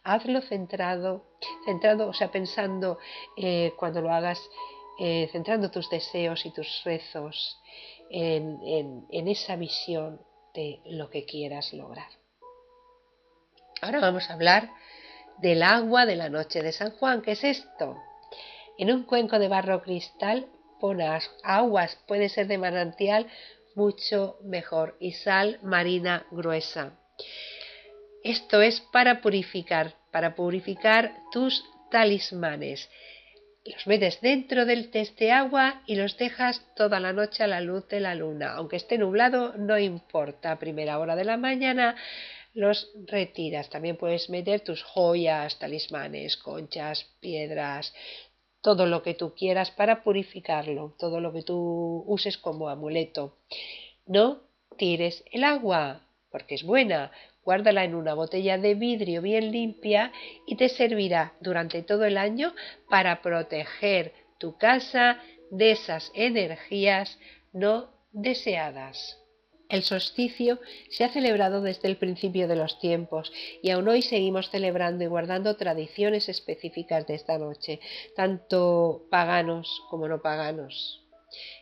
Hazlo 0.03 0.41
centrado, 0.41 1.25
centrado, 1.65 2.07
o 2.07 2.13
sea, 2.13 2.31
pensando 2.31 2.97
eh, 3.35 3.73
cuando 3.77 4.01
lo 4.01 4.11
hagas, 4.11 4.39
eh, 4.97 5.27
centrando 5.33 5.69
tus 5.69 5.89
deseos 5.89 6.45
y 6.45 6.51
tus 6.51 6.81
rezos 6.85 7.59
en 8.11 9.27
esa 9.27 9.55
visión 9.55 10.19
de 10.55 10.79
lo 10.85 11.11
que 11.11 11.25
quieras 11.25 11.73
lograr. 11.73 12.09
Ahora 13.81 13.99
vamos 13.99 14.29
a 14.29 14.33
hablar 14.33 14.71
del 15.37 15.61
agua 15.61 16.05
de 16.07 16.15
la 16.15 16.29
noche 16.29 16.63
de 16.63 16.71
San 16.71 16.91
Juan. 16.91 17.21
¿Qué 17.21 17.33
es 17.33 17.43
esto? 17.43 17.97
En 18.79 18.91
un 18.91 19.03
cuenco 19.03 19.37
de 19.37 19.47
barro 19.47 19.83
cristal 19.83 20.47
ponas 20.79 21.29
aguas, 21.43 21.97
puede 22.07 22.29
ser 22.29 22.47
de 22.47 22.57
manantial, 22.57 23.27
mucho 23.79 24.37
mejor, 24.43 24.97
y 24.99 25.13
sal 25.13 25.57
marina 25.63 26.25
gruesa. 26.31 26.99
Esto 28.23 28.61
es 28.61 28.81
para 28.91 29.21
purificar, 29.21 29.95
para 30.11 30.35
purificar 30.35 31.13
tus 31.31 31.63
talismanes. 31.89 32.89
Los 33.63 33.87
metes 33.87 34.19
dentro 34.19 34.65
del 34.65 34.91
test 34.91 35.17
de 35.17 35.31
agua 35.31 35.81
y 35.85 35.95
los 35.95 36.17
dejas 36.17 36.61
toda 36.75 36.99
la 36.99 37.13
noche 37.13 37.43
a 37.43 37.47
la 37.47 37.61
luz 37.61 37.87
de 37.87 38.01
la 38.01 38.15
luna. 38.15 38.53
Aunque 38.55 38.75
esté 38.75 38.97
nublado, 38.97 39.53
no 39.57 39.77
importa. 39.79 40.51
A 40.51 40.59
primera 40.59 40.99
hora 40.99 41.15
de 41.15 41.23
la 41.23 41.37
mañana 41.37 41.95
los 42.53 42.91
retiras. 43.07 43.69
También 43.69 43.95
puedes 43.95 44.29
meter 44.29 44.61
tus 44.61 44.83
joyas, 44.83 45.57
talismanes, 45.59 46.35
conchas, 46.35 47.05
piedras, 47.21 47.93
todo 48.61 48.85
lo 48.85 49.03
que 49.03 49.13
tú 49.13 49.33
quieras 49.33 49.71
para 49.71 50.03
purificarlo, 50.03 50.95
todo 50.97 51.19
lo 51.19 51.31
que 51.31 51.43
tú 51.43 52.03
uses 52.07 52.37
como 52.37 52.69
amuleto. 52.69 53.37
No 54.05 54.41
tires 54.77 55.23
el 55.31 55.43
agua, 55.43 56.01
porque 56.31 56.55
es 56.55 56.63
buena. 56.63 57.11
Guárdala 57.43 57.83
en 57.83 57.95
una 57.95 58.13
botella 58.13 58.57
de 58.57 58.75
vidrio 58.75 59.21
bien 59.21 59.51
limpia 59.51 60.11
y 60.45 60.55
te 60.55 60.69
servirá 60.69 61.33
durante 61.39 61.81
todo 61.81 62.05
el 62.05 62.17
año 62.17 62.53
para 62.89 63.21
proteger 63.21 64.13
tu 64.37 64.57
casa 64.57 65.19
de 65.49 65.71
esas 65.71 66.11
energías 66.13 67.17
no 67.53 67.89
deseadas. 68.11 69.18
El 69.69 69.83
solsticio 69.83 70.59
se 70.89 71.03
ha 71.03 71.09
celebrado 71.09 71.61
desde 71.61 71.87
el 71.87 71.97
principio 71.97 72.47
de 72.47 72.55
los 72.55 72.79
tiempos 72.79 73.31
y 73.61 73.69
aún 73.69 73.87
hoy 73.87 74.01
seguimos 74.01 74.49
celebrando 74.49 75.03
y 75.03 75.07
guardando 75.07 75.55
tradiciones 75.57 76.27
específicas 76.27 77.05
de 77.05 77.13
esta 77.13 77.37
noche, 77.37 77.79
tanto 78.15 79.05
paganos 79.11 79.83
como 79.91 80.07
no 80.07 80.23
paganos. 80.23 81.03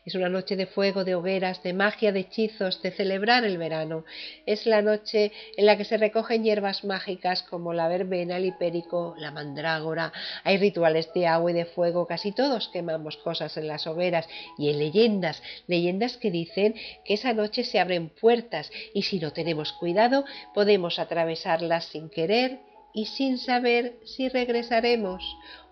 Es 0.06 0.16
una 0.16 0.30
noche 0.30 0.56
de 0.56 0.66
fuego, 0.66 1.04
de 1.04 1.16
hogueras, 1.16 1.62
de 1.64 1.74
magia, 1.74 2.12
de 2.12 2.22
hechizos, 2.22 2.82
de 2.82 2.92
celebrar 2.92 3.44
el 3.44 3.58
verano. 3.58 4.06
Es 4.46 4.66
la 4.66 4.82
noche 4.82 5.34
en 5.58 5.66
la 5.66 5.78
que 5.78 5.84
se 5.84 5.98
recogen 5.98 6.44
hierbas 6.44 6.86
mágicas 6.86 7.44
como 7.44 7.74
la 7.74 7.90
verbena, 7.90 8.38
el 8.38 8.46
hipérico, 8.46 9.16
la 9.18 9.32
mandrágora. 9.32 10.14
Hay 10.44 10.58
rituales 10.58 11.12
de 11.14 11.28
agua 11.28 11.52
y 11.52 11.54
de 11.54 11.66
fuego, 11.66 12.08
casi 12.08 12.32
todos 12.32 12.70
quemamos 12.70 13.18
cosas 13.18 13.58
en 13.58 13.68
las 13.68 13.86
hogueras 13.88 14.28
y 14.58 14.70
en 14.70 14.80
leyendas, 14.80 15.44
leyendas 15.68 16.16
que 16.16 16.32
dicen 16.32 16.76
que 17.04 17.16
esa 17.16 17.34
noche 17.34 17.64
se 17.64 17.80
abren 17.80 18.10
puertas 18.10 18.72
y 18.94 19.04
si 19.04 19.20
no 19.20 19.34
tenemos 19.34 19.74
cuidado 19.74 20.24
podemos 20.54 21.00
atravesarlas 21.00 21.86
sin 21.86 22.10
querer 22.10 22.60
y 22.98 23.06
sin 23.06 23.38
saber 23.38 24.00
si 24.06 24.28
regresaremos. 24.28 25.24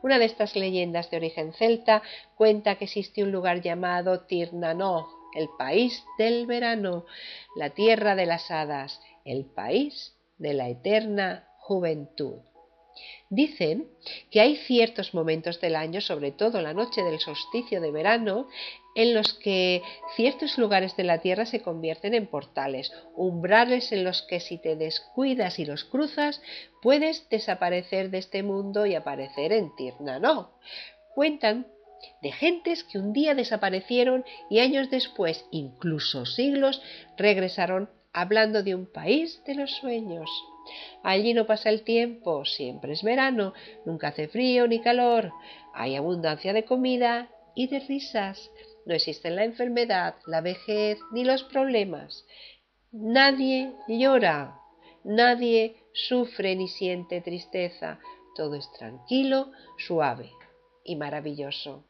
Una 0.04 0.20
de 0.20 0.26
estas 0.26 0.56
leyendas 0.56 1.10
de 1.10 1.18
origen 1.18 1.54
celta 1.54 2.04
cuenta 2.36 2.76
que 2.76 2.86
existe 2.86 3.24
un 3.24 3.32
lugar 3.32 3.64
llamado 3.64 4.28
Tirnano, 4.28 5.08
el 5.34 5.50
país 5.58 6.04
del 6.20 6.46
verano, 6.46 7.08
la 7.56 7.72
tierra 7.72 8.14
de 8.14 8.28
las 8.28 8.52
hadas, 8.52 9.02
el 9.26 9.44
país 9.44 10.16
de 10.38 10.54
la 10.54 10.70
eterna 10.70 11.48
juventud. 11.58 12.42
Dicen 13.32 13.88
que 14.30 14.42
hay 14.42 14.58
ciertos 14.58 15.16
momentos 15.16 15.60
del 15.60 15.78
año, 15.78 16.02
sobre 16.02 16.32
todo 16.32 16.62
la 16.62 16.76
noche 16.76 17.02
del 17.02 17.20
solsticio 17.20 17.82
de 17.82 17.90
verano, 17.90 18.48
en 18.96 19.14
los 19.14 19.34
que 19.34 19.82
ciertos 20.16 20.58
lugares 20.58 20.96
de 20.96 21.04
la 21.04 21.20
Tierra 21.20 21.46
se 21.46 21.62
convierten 21.62 22.14
en 22.14 22.28
portales, 22.28 22.92
umbrales 23.14 23.92
en 23.92 24.04
los 24.04 24.24
que 24.24 24.40
si 24.40 24.58
te 24.58 24.76
descuidas 24.76 25.60
y 25.60 25.66
los 25.66 25.84
cruzas, 25.84 26.42
puedes 26.82 27.30
desaparecer 27.30 28.10
de 28.10 28.20
este 28.20 28.42
mundo 28.42 28.86
y 28.86 28.96
aparecer 28.96 29.52
en 29.52 29.76
Tirna. 29.76 30.18
No. 30.20 30.58
Cuentan 31.14 31.68
de 32.22 32.32
gentes 32.32 32.84
que 32.84 32.98
un 32.98 33.14
día 33.14 33.36
desaparecieron 33.36 34.26
y 34.50 34.60
años 34.60 34.90
después, 34.90 35.46
incluso 35.52 36.26
siglos, 36.26 36.82
regresaron 37.18 37.90
hablando 38.14 38.64
de 38.64 38.76
un 38.76 38.86
país 38.86 39.42
de 39.46 39.56
los 39.56 39.72
sueños. 39.72 40.30
Allí 41.04 41.34
no 41.34 41.46
pasa 41.46 41.70
el 41.70 41.84
tiempo, 41.84 42.46
siempre 42.46 42.94
es 42.94 43.04
verano, 43.04 43.54
nunca 43.86 44.08
hace 44.08 44.28
frío 44.28 44.68
ni 44.68 44.80
calor, 44.80 45.32
hay 45.74 45.96
abundancia 45.96 46.54
de 46.54 46.64
comida 46.64 47.30
y 47.56 47.68
de 47.68 47.80
risas. 47.80 48.50
No 48.86 48.94
existen 48.94 49.36
la 49.36 49.44
enfermedad, 49.44 50.16
la 50.26 50.42
vejez 50.42 51.00
ni 51.12 51.24
los 51.24 51.44
problemas. 51.44 52.26
Nadie 52.92 53.74
llora, 53.88 54.60
nadie 55.04 55.76
sufre 55.94 56.56
ni 56.56 56.68
siente 56.68 57.22
tristeza. 57.22 58.00
Todo 58.36 58.56
es 58.56 58.72
tranquilo, 58.74 59.52
suave 59.78 60.32
y 60.84 60.96
maravilloso. 60.96 61.86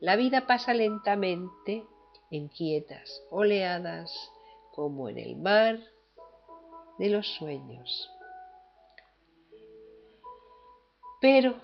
La 0.00 0.14
vida 0.16 0.46
pasa 0.46 0.74
lentamente 0.74 1.84
en 2.30 2.48
quietas 2.48 3.22
oleadas, 3.30 4.12
como 4.72 5.08
en 5.08 5.18
el 5.18 5.36
mar 5.36 5.80
de 6.98 7.08
los 7.08 7.26
sueños. 7.34 8.10
Pero 11.20 11.56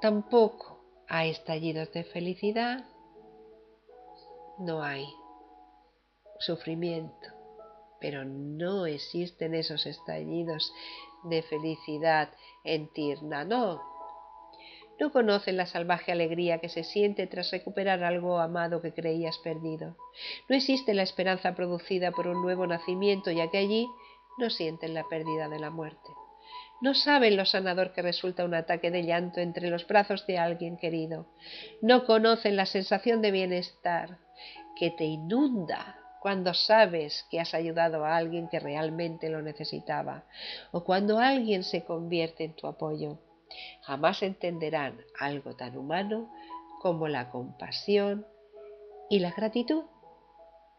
tampoco 0.00 0.84
hay 1.08 1.30
estallidos 1.30 1.92
de 1.92 2.04
felicidad, 2.04 2.84
no 4.64 4.82
hay 4.82 5.06
sufrimiento, 6.38 7.28
pero 8.00 8.24
no 8.24 8.86
existen 8.86 9.54
esos 9.54 9.86
estallidos 9.86 10.72
de 11.24 11.42
felicidad 11.42 12.30
en 12.64 12.92
Tirna, 12.92 13.44
no. 13.44 13.80
No 15.00 15.10
conocen 15.10 15.56
la 15.56 15.66
salvaje 15.66 16.12
alegría 16.12 16.58
que 16.58 16.68
se 16.68 16.84
siente 16.84 17.26
tras 17.26 17.50
recuperar 17.50 18.04
algo 18.04 18.38
amado 18.38 18.82
que 18.82 18.92
creías 18.92 19.38
perdido. 19.38 19.96
No 20.48 20.56
existe 20.56 20.94
la 20.94 21.02
esperanza 21.02 21.54
producida 21.54 22.12
por 22.12 22.28
un 22.28 22.42
nuevo 22.42 22.66
nacimiento, 22.66 23.30
ya 23.30 23.50
que 23.50 23.58
allí 23.58 23.88
no 24.38 24.50
sienten 24.50 24.94
la 24.94 25.04
pérdida 25.08 25.48
de 25.48 25.58
la 25.58 25.70
muerte. 25.70 26.08
No 26.80 26.94
saben 26.94 27.36
lo 27.36 27.44
sanador 27.44 27.92
que 27.92 28.02
resulta 28.02 28.44
un 28.44 28.54
ataque 28.54 28.90
de 28.90 29.04
llanto 29.04 29.40
entre 29.40 29.70
los 29.70 29.86
brazos 29.86 30.26
de 30.26 30.38
alguien 30.38 30.76
querido. 30.76 31.26
No 31.80 32.04
conocen 32.06 32.56
la 32.56 32.66
sensación 32.66 33.22
de 33.22 33.30
bienestar 33.30 34.18
que 34.76 34.90
te 34.90 35.04
inunda 35.04 35.96
cuando 36.20 36.54
sabes 36.54 37.26
que 37.30 37.40
has 37.40 37.52
ayudado 37.52 38.04
a 38.04 38.16
alguien 38.16 38.48
que 38.48 38.60
realmente 38.60 39.28
lo 39.28 39.42
necesitaba 39.42 40.24
o 40.70 40.84
cuando 40.84 41.18
alguien 41.18 41.64
se 41.64 41.84
convierte 41.84 42.44
en 42.44 42.54
tu 42.54 42.68
apoyo. 42.68 43.18
Jamás 43.82 44.22
entenderán 44.22 45.00
algo 45.18 45.56
tan 45.56 45.76
humano 45.76 46.32
como 46.80 47.08
la 47.08 47.30
compasión 47.30 48.26
y 49.10 49.18
la 49.18 49.32
gratitud. 49.32 49.84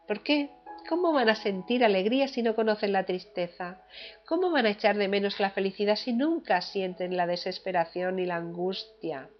¿Por 0.06 0.22
qué? 0.22 0.50
¿Cómo 0.88 1.12
van 1.12 1.30
a 1.30 1.34
sentir 1.34 1.82
alegría 1.82 2.28
si 2.28 2.42
no 2.42 2.54
conocen 2.54 2.92
la 2.92 3.04
tristeza? 3.04 3.80
¿Cómo 4.26 4.50
van 4.50 4.66
a 4.66 4.70
echar 4.70 4.96
de 4.96 5.08
menos 5.08 5.40
la 5.40 5.50
felicidad 5.50 5.96
si 5.96 6.12
nunca 6.12 6.60
sienten 6.60 7.16
la 7.16 7.26
desesperación 7.26 8.18
y 8.18 8.26
la 8.26 8.36
angustia? 8.36 9.30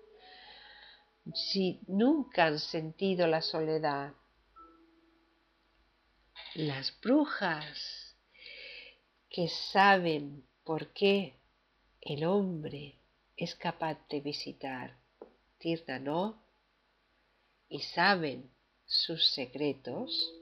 Si 1.35 1.81
nunca 1.87 2.47
han 2.47 2.59
sentido 2.59 3.27
la 3.27 3.43
soledad. 3.43 4.13
Las 6.55 6.97
brujas 7.01 8.17
que 9.29 9.49
saben 9.73 10.47
por 10.63 10.93
qué 10.93 11.35
el 12.01 12.25
hombre 12.25 13.01
es 13.37 13.57
capaz 13.57 13.99
de 14.09 14.21
visitar 14.21 14.97
Tirnanó 15.59 16.41
y 17.69 17.81
saben 17.81 18.53
sus 18.87 19.35
secretos, 19.35 20.33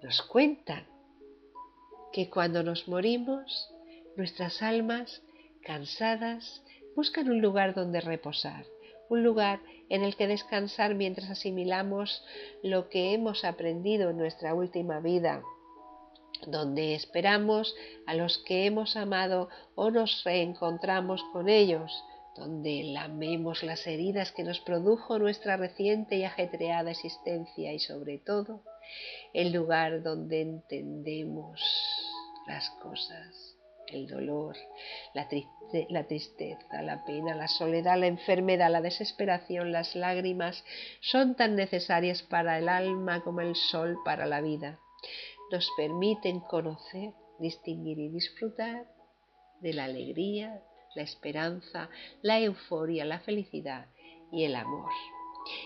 nos 0.00 0.22
cuentan 0.22 0.86
que 2.12 2.30
cuando 2.30 2.62
nos 2.62 2.86
morimos, 2.86 3.68
nuestras 4.16 4.62
almas 4.62 5.22
cansadas 5.64 6.62
buscan 6.94 7.28
un 7.28 7.42
lugar 7.42 7.74
donde 7.74 8.00
reposar, 8.00 8.64
un 9.08 9.22
lugar 9.22 9.60
en 9.88 10.02
el 10.04 10.16
que 10.16 10.26
descansar 10.26 10.94
mientras 10.94 11.30
asimilamos 11.30 12.24
lo 12.62 12.88
que 12.88 13.14
hemos 13.14 13.44
aprendido 13.44 14.10
en 14.10 14.18
nuestra 14.18 14.54
última 14.54 15.00
vida, 15.00 15.42
donde 16.46 16.94
esperamos 16.94 17.74
a 18.06 18.14
los 18.14 18.38
que 18.38 18.66
hemos 18.66 18.96
amado 18.96 19.48
o 19.74 19.90
nos 19.90 20.22
reencontramos 20.24 21.22
con 21.32 21.48
ellos, 21.48 22.04
donde 22.36 22.84
lamemos 22.84 23.62
las 23.62 23.86
heridas 23.86 24.30
que 24.32 24.44
nos 24.44 24.60
produjo 24.60 25.18
nuestra 25.18 25.56
reciente 25.56 26.16
y 26.16 26.24
ajetreada 26.24 26.90
existencia 26.90 27.72
y 27.72 27.80
sobre 27.80 28.18
todo 28.18 28.62
el 29.32 29.52
lugar 29.52 30.02
donde 30.02 30.42
entendemos 30.42 31.60
las 32.46 32.70
cosas, 32.82 33.47
el 33.92 34.06
dolor, 34.06 34.56
la, 35.14 35.28
tristeza, 35.28 36.82
la 36.82 37.04
pena, 37.04 37.34
la 37.34 37.48
soledad, 37.48 37.98
la 37.98 38.06
enfermedad, 38.06 38.70
la 38.70 38.80
desesperación, 38.80 39.72
las 39.72 39.94
lágrimas, 39.94 40.64
son 41.00 41.34
tan 41.34 41.56
necesarias 41.56 42.22
para 42.22 42.58
el 42.58 42.68
alma 42.68 43.22
como 43.22 43.40
el 43.40 43.54
sol 43.54 43.98
para 44.04 44.26
la 44.26 44.40
vida. 44.40 44.78
Nos 45.50 45.70
permiten 45.76 46.40
conocer, 46.40 47.12
distinguir 47.38 47.98
y 47.98 48.08
disfrutar 48.08 48.86
de 49.60 49.72
la 49.72 49.84
alegría, 49.84 50.62
la 50.94 51.02
esperanza, 51.02 51.88
la 52.22 52.40
euforia, 52.40 53.04
la 53.04 53.20
felicidad 53.20 53.86
y 54.30 54.44
el 54.44 54.56
amor. 54.56 54.90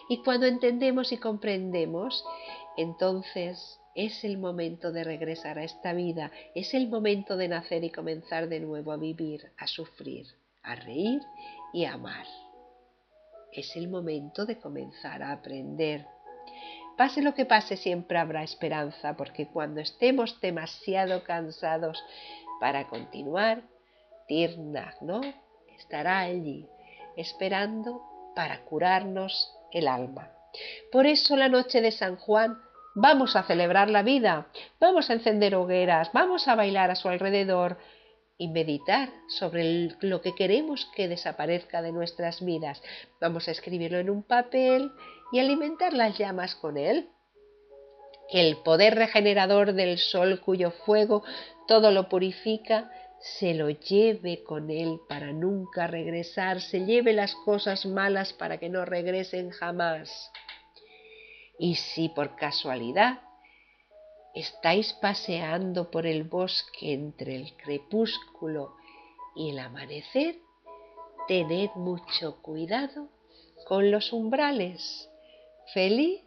Y 0.09 0.23
cuando 0.23 0.47
entendemos 0.47 1.13
y 1.13 1.19
comprendemos, 1.19 2.25
entonces 2.77 3.81
es 3.94 4.24
el 4.24 4.38
momento 4.38 4.92
de 4.92 5.05
regresar 5.05 5.59
a 5.59 5.64
esta 5.64 5.92
vida, 5.92 6.31
es 6.55 6.74
el 6.74 6.88
momento 6.88 7.37
de 7.37 7.48
nacer 7.48 7.85
y 7.85 7.90
comenzar 7.90 8.48
de 8.48 8.61
nuevo 8.61 8.92
a 8.92 8.96
vivir, 8.96 9.50
a 9.59 9.66
sufrir, 9.66 10.26
a 10.62 10.74
reír 10.74 11.20
y 11.72 11.85
a 11.85 11.94
amar. 11.94 12.26
Es 13.52 13.76
el 13.76 13.88
momento 13.88 14.46
de 14.46 14.59
comenzar 14.59 15.22
a 15.22 15.33
aprender. 15.33 16.07
Pase 16.96 17.22
lo 17.22 17.35
que 17.35 17.44
pase, 17.44 17.76
siempre 17.76 18.18
habrá 18.18 18.42
esperanza, 18.42 19.16
porque 19.16 19.46
cuando 19.48 19.81
estemos 19.81 20.40
demasiado 20.40 21.24
cansados 21.24 22.02
para 22.61 22.88
continuar, 22.88 23.62
Tirnach, 24.28 25.00
¿no? 25.02 25.20
Estará 25.78 26.20
allí, 26.20 26.66
esperando 27.16 28.02
para 28.35 28.64
curarnos 28.64 29.52
el 29.72 29.88
alma. 29.88 30.31
Por 30.90 31.07
eso 31.07 31.37
la 31.37 31.48
noche 31.48 31.81
de 31.81 31.92
San 31.92 32.16
Juan 32.16 32.59
vamos 32.94 33.37
a 33.37 33.42
celebrar 33.44 33.90
la 33.90 34.02
vida, 34.02 34.46
vamos 34.81 35.11
a 35.11 35.14
encender 35.14 35.55
hogueras, 35.55 36.11
vamos 36.12 36.48
a 36.48 36.55
bailar 36.55 36.90
a 36.90 36.94
su 36.94 37.09
alrededor 37.09 37.78
y 38.38 38.48
meditar 38.48 39.11
sobre 39.28 39.94
lo 40.00 40.20
que 40.20 40.35
queremos 40.35 40.90
que 40.96 41.09
desaparezca 41.09 41.83
de 41.83 41.92
nuestras 41.92 42.44
vidas. 42.44 42.83
Vamos 43.20 43.48
a 43.48 43.52
escribirlo 43.52 43.98
en 43.98 44.11
un 44.11 44.22
papel 44.22 44.90
y 45.33 45.38
alimentar 45.38 45.92
las 45.92 46.18
llamas 46.18 46.55
con 46.55 46.76
él. 46.76 47.09
El 48.31 48.57
poder 48.59 48.94
regenerador 48.94 49.74
del 49.74 49.98
sol 49.98 50.40
cuyo 50.40 50.70
fuego 50.70 51.22
todo 51.68 51.90
lo 51.90 52.09
purifica 52.09 52.90
se 53.20 53.55
lo 53.55 53.70
lleve 53.70 54.42
con 54.42 54.70
él 54.70 54.98
para 55.09 55.33
nunca 55.33 55.87
regresar, 55.87 56.61
se 56.61 56.85
lleve 56.85 57.12
las 57.12 57.35
cosas 57.44 57.87
malas 57.87 58.33
para 58.33 58.59
que 58.59 58.68
no 58.68 58.85
regresen 58.85 59.50
jamás. 59.50 60.33
Y 61.62 61.77
si 61.77 62.09
por 62.09 62.35
casualidad 62.35 63.20
estáis 64.35 64.94
paseando 64.94 65.92
por 65.92 66.09
el 66.09 66.25
bosque 66.25 66.92
entre 66.92 67.37
el 67.37 67.57
crepúsculo 67.57 68.75
y 69.37 69.51
el 69.51 69.61
amanecer, 69.61 70.40
tened 71.29 71.70
mucho 71.77 72.42
cuidado 72.42 73.07
con 73.68 73.92
los 73.92 74.12
umbrales. 74.12 75.09
Feliz 75.72 76.20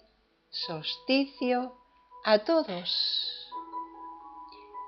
solsticio 0.52 1.76
a 2.24 2.39
todos. 2.39 3.52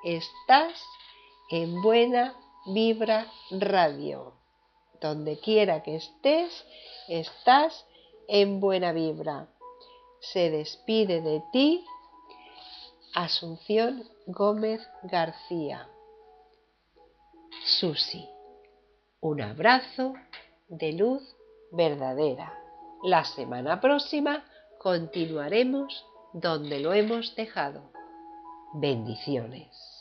Estás 0.05 0.81
en 1.51 1.81
Buena 1.81 2.33
Vibra 2.67 3.29
Radio. 3.51 4.31
Donde 5.01 5.41
quiera 5.41 5.83
que 5.83 5.97
estés, 5.97 6.65
estás 7.09 7.85
en 8.29 8.61
Buena 8.61 8.93
Vibra. 8.93 9.49
Se 10.19 10.49
despide 10.49 11.21
de 11.21 11.43
ti 11.51 11.85
Asunción 13.13 14.03
Gómez 14.27 14.81
García. 15.03 15.87
Susi. 17.65 18.27
Un 19.21 19.41
abrazo 19.41 20.13
de 20.67 20.93
luz 20.93 21.23
verdadera. 21.71 22.53
La 23.03 23.25
semana 23.25 23.81
próxima 23.81 24.43
continuaremos 24.79 26.05
donde 26.33 26.79
lo 26.79 26.93
hemos 26.93 27.35
dejado. 27.35 27.91
Bendiciones. 28.73 29.96